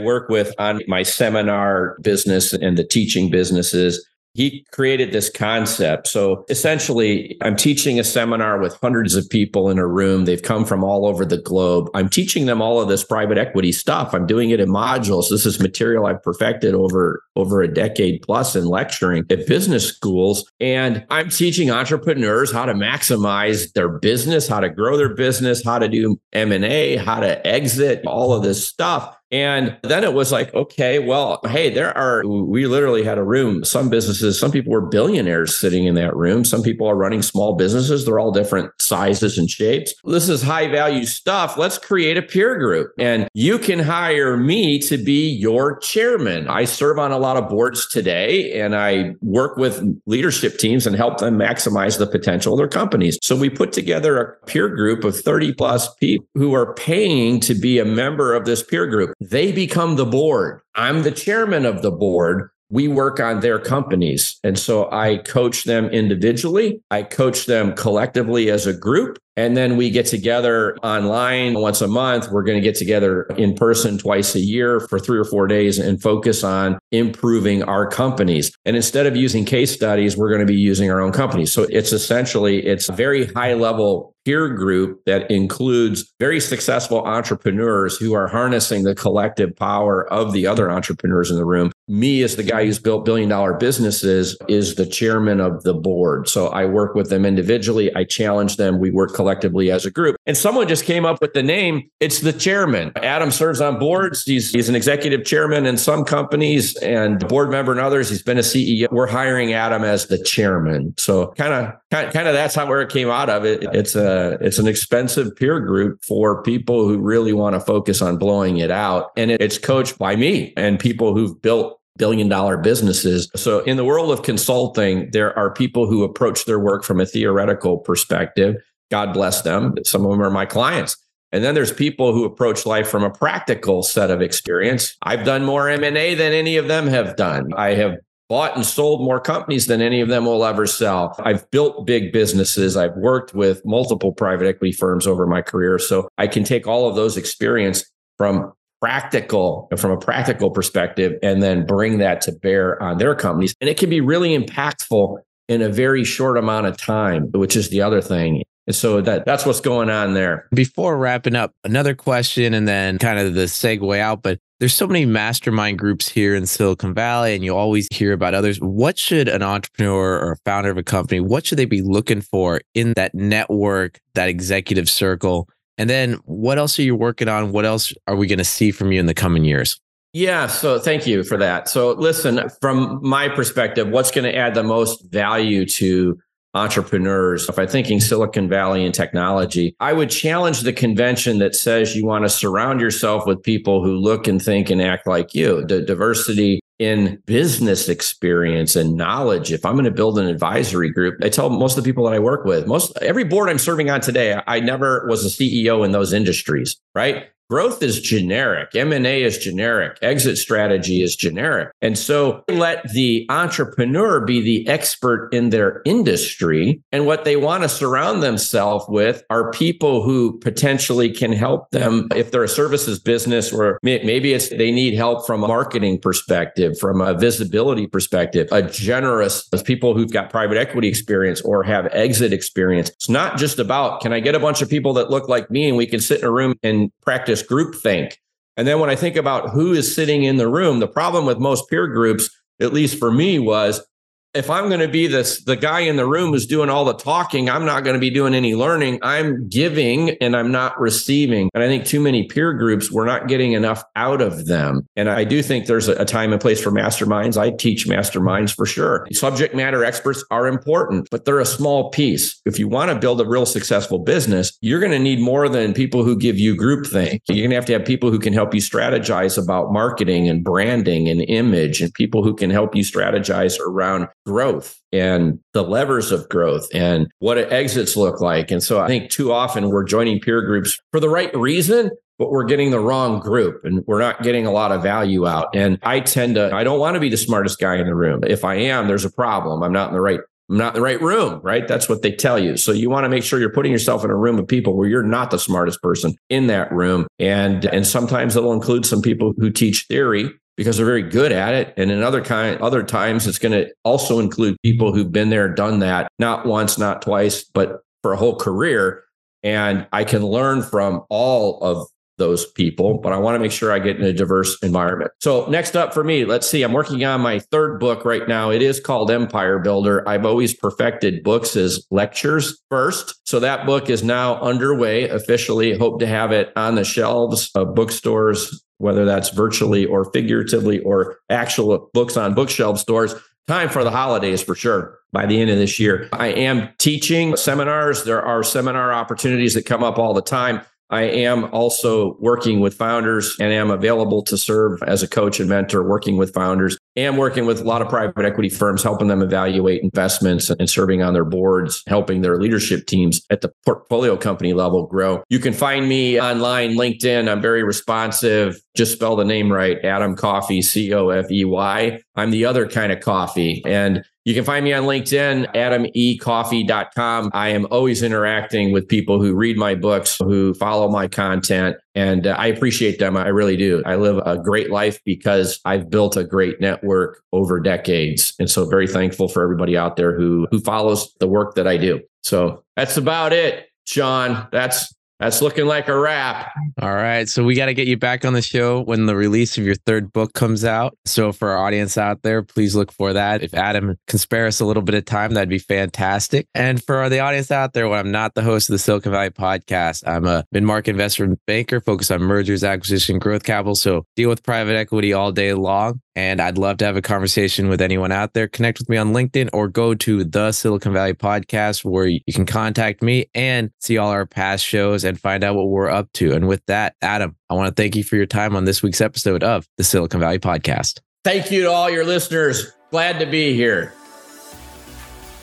[0.00, 4.06] work with on my seminar business and the teaching businesses,
[4.38, 6.06] he created this concept.
[6.06, 10.26] So essentially, I'm teaching a seminar with hundreds of people in a room.
[10.26, 11.90] They've come from all over the globe.
[11.92, 14.14] I'm teaching them all of this private equity stuff.
[14.14, 15.28] I'm doing it in modules.
[15.28, 20.48] This is material I've perfected over over a decade plus in lecturing at business schools.
[20.60, 25.80] And I'm teaching entrepreneurs how to maximize their business, how to grow their business, how
[25.80, 29.17] to do M&A, how to exit, all of this stuff.
[29.30, 33.64] And then it was like, okay, well, hey, there are, we literally had a room.
[33.64, 36.44] Some businesses, some people were billionaires sitting in that room.
[36.44, 38.04] Some people are running small businesses.
[38.06, 39.94] They're all different sizes and shapes.
[40.04, 41.56] This is high value stuff.
[41.58, 42.92] Let's create a peer group.
[42.98, 46.48] And you can hire me to be your chairman.
[46.48, 50.96] I serve on a lot of boards today and I work with leadership teams and
[50.96, 53.18] help them maximize the potential of their companies.
[53.22, 57.54] So we put together a peer group of 30 plus people who are paying to
[57.54, 59.14] be a member of this peer group.
[59.20, 60.60] They become the board.
[60.74, 62.50] I'm the chairman of the board.
[62.70, 64.38] We work on their companies.
[64.44, 66.82] And so I coach them individually.
[66.90, 69.18] I coach them collectively as a group.
[69.38, 72.28] And then we get together online once a month.
[72.28, 75.78] We're going to get together in person twice a year for three or four days
[75.78, 78.50] and focus on improving our companies.
[78.64, 81.52] And instead of using case studies, we're going to be using our own companies.
[81.52, 87.96] So it's essentially, it's a very high level peer group that includes very successful entrepreneurs
[87.96, 91.72] who are harnessing the collective power of the other entrepreneurs in the room.
[91.86, 96.28] Me, as the guy who's built billion dollar businesses, is the chairman of the board.
[96.28, 97.94] So I work with them individually.
[97.94, 98.78] I challenge them.
[98.80, 100.16] We work collectively as a group.
[100.26, 101.90] And someone just came up with the name.
[102.00, 102.92] It's the chairman.
[102.96, 104.24] Adam serves on boards.
[104.24, 108.08] He's, he's an executive chairman in some companies and board member in others.
[108.08, 108.90] He's been a CEO.
[108.90, 110.94] We're hiring Adam as the chairman.
[110.98, 113.64] So kind of, kind of that's how where it came out of it.
[113.72, 118.18] It's a, it's an expensive peer group for people who really want to focus on
[118.18, 119.10] blowing it out.
[119.16, 123.30] And it's coached by me and people who've built billion dollar businesses.
[123.36, 127.06] So in the world of consulting, there are people who approach their work from a
[127.06, 128.56] theoretical perspective.
[128.90, 129.74] God bless them.
[129.84, 130.96] Some of them are my clients.
[131.30, 134.96] And then there's people who approach life from a practical set of experience.
[135.02, 137.52] I've done more M&A than any of them have done.
[137.54, 141.14] I have bought and sold more companies than any of them will ever sell.
[141.18, 142.76] I've built big businesses.
[142.76, 145.78] I've worked with multiple private equity firms over my career.
[145.78, 147.84] So I can take all of those experience
[148.16, 153.52] from practical from a practical perspective and then bring that to bear on their companies
[153.60, 155.18] and it can be really impactful
[155.48, 159.24] in a very short amount of time which is the other thing and so that
[159.24, 160.46] that's what's going on there.
[160.52, 164.86] Before wrapping up, another question and then kind of the segue out, but there's so
[164.86, 168.58] many mastermind groups here in Silicon Valley and you always hear about others.
[168.58, 172.60] What should an entrepreneur or founder of a company, what should they be looking for
[172.74, 175.48] in that network, that executive circle?
[175.78, 177.52] And then what else are you working on?
[177.52, 179.80] What else are we going to see from you in the coming years?
[180.12, 181.70] Yeah, so thank you for that.
[181.70, 186.18] So listen, from my perspective, what's going to add the most value to
[186.54, 191.96] entrepreneurs, if I'm thinking Silicon Valley and technology, I would challenge the convention that says
[191.96, 195.64] you want to surround yourself with people who look and think and act like you.
[195.66, 199.52] The diversity in business experience and knowledge.
[199.52, 202.14] If I'm going to build an advisory group, I tell most of the people that
[202.14, 205.84] I work with, most every board I'm serving on today, I never was a CEO
[205.84, 207.26] in those industries, right?
[207.50, 208.74] Growth is generic.
[208.74, 209.96] M&A is generic.
[210.02, 211.70] Exit strategy is generic.
[211.80, 216.82] And so let the entrepreneur be the expert in their industry.
[216.92, 222.08] And what they want to surround themselves with are people who potentially can help them
[222.14, 226.78] if they're a services business or maybe it's they need help from a marketing perspective,
[226.78, 232.34] from a visibility perspective, a generous people who've got private equity experience or have exit
[232.34, 232.90] experience.
[232.90, 235.66] It's not just about can I get a bunch of people that look like me
[235.66, 238.18] and we can sit in a room and practice group think.
[238.56, 241.38] And then when I think about who is sitting in the room, the problem with
[241.38, 242.28] most peer groups,
[242.60, 243.86] at least for me, was
[244.34, 246.94] if I'm going to be this the guy in the room who's doing all the
[246.94, 249.00] talking, I'm not going to be doing any learning.
[249.02, 251.50] I'm giving and I'm not receiving.
[251.54, 254.86] And I think too many peer groups, we're not getting enough out of them.
[254.96, 257.36] And I do think there's a time and place for masterminds.
[257.36, 259.06] I teach masterminds for sure.
[259.12, 262.40] Subject matter experts are important, but they're a small piece.
[262.44, 265.74] If you want to build a real successful business, you're going to need more than
[265.74, 267.20] people who give you group groupthink.
[267.28, 270.44] You're going to have to have people who can help you strategize about marketing and
[270.44, 276.12] branding and image and people who can help you strategize around growth and the levers
[276.12, 278.50] of growth and what exits look like.
[278.50, 282.30] And so I think too often we're joining peer groups for the right reason, but
[282.30, 285.48] we're getting the wrong group and we're not getting a lot of value out.
[285.56, 288.20] And I tend to, I don't want to be the smartest guy in the room.
[288.26, 289.62] If I am, there's a problem.
[289.62, 290.20] I'm not in the right
[290.50, 291.68] I'm not in the right room, right?
[291.68, 292.56] That's what they tell you.
[292.56, 294.88] So you want to make sure you're putting yourself in a room of people where
[294.88, 297.06] you're not the smartest person in that room.
[297.18, 301.54] And and sometimes it'll include some people who teach theory because they're very good at
[301.54, 301.72] it.
[301.76, 305.48] And in other kind, other times, it's going to also include people who've been there,
[305.48, 309.04] done that, not once, not twice, but for a whole career.
[309.44, 311.86] And I can learn from all of
[312.16, 315.12] those people, but I want to make sure I get in a diverse environment.
[315.20, 316.64] So next up for me, let's see.
[316.64, 318.50] I'm working on my third book right now.
[318.50, 320.06] It is called Empire Builder.
[320.08, 323.14] I've always perfected books as lectures first.
[323.24, 325.78] So that book is now underway officially.
[325.78, 331.18] Hope to have it on the shelves of bookstores whether that's virtually or figuratively or
[331.28, 333.14] actual books on bookshelf stores.
[333.46, 336.08] Time for the holidays for sure by the end of this year.
[336.12, 338.04] I am teaching seminars.
[338.04, 340.60] There are seminar opportunities that come up all the time.
[340.90, 345.48] I am also working with founders and am available to serve as a coach and
[345.48, 349.22] mentor, working with founders and working with a lot of private equity firms, helping them
[349.22, 354.54] evaluate investments and serving on their boards, helping their leadership teams at the portfolio company
[354.54, 355.22] level grow.
[355.28, 357.30] You can find me online, LinkedIn.
[357.30, 358.60] I'm very responsive.
[358.74, 362.00] Just spell the name right Adam Coffey, C O F E Y.
[362.16, 363.62] I'm the other kind of coffee.
[363.66, 367.30] And you can find me on LinkedIn, adamecoffey.com.
[367.32, 372.26] I am always interacting with people who read my books, who follow my content, and
[372.26, 373.16] uh, I appreciate them.
[373.16, 373.82] I really do.
[373.86, 378.34] I live a great life because I've built a great network over decades.
[378.38, 381.78] And so very thankful for everybody out there who who follows the work that I
[381.78, 382.02] do.
[382.22, 384.46] So that's about it, Sean.
[384.52, 386.52] That's that's looking like a wrap.
[386.80, 387.28] All right.
[387.28, 389.74] So we got to get you back on the show when the release of your
[389.74, 390.96] third book comes out.
[391.04, 393.42] So for our audience out there, please look for that.
[393.42, 396.46] If Adam can spare us a little bit of time, that'd be fantastic.
[396.54, 399.30] And for the audience out there, when I'm not the host of the Silicon Valley
[399.30, 403.74] podcast, I'm a mid-market investment banker focused on mergers, acquisition, growth capital.
[403.74, 406.00] So deal with private equity all day long.
[406.18, 408.48] And I'd love to have a conversation with anyone out there.
[408.48, 412.44] Connect with me on LinkedIn or go to the Silicon Valley podcast where you can
[412.44, 416.32] contact me and see all our past shows and find out what we're up to.
[416.32, 419.00] And with that, Adam, I want to thank you for your time on this week's
[419.00, 420.98] episode of the Silicon Valley podcast.
[421.22, 422.72] Thank you to all your listeners.
[422.90, 423.92] Glad to be here.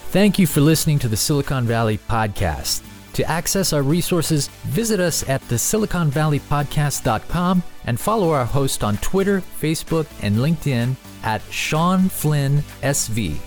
[0.10, 2.84] Thank you for listening to the Silicon Valley podcast.
[3.16, 9.42] To access our resources, visit us at the siliconvalleypodcast.com and follow our host on Twitter,
[9.62, 13.38] Facebook, and LinkedIn at Sean Flynn SV.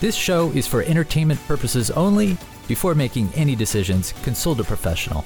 [0.00, 2.36] This show is for entertainment purposes only.
[2.66, 5.24] Before making any decisions, consult a professional.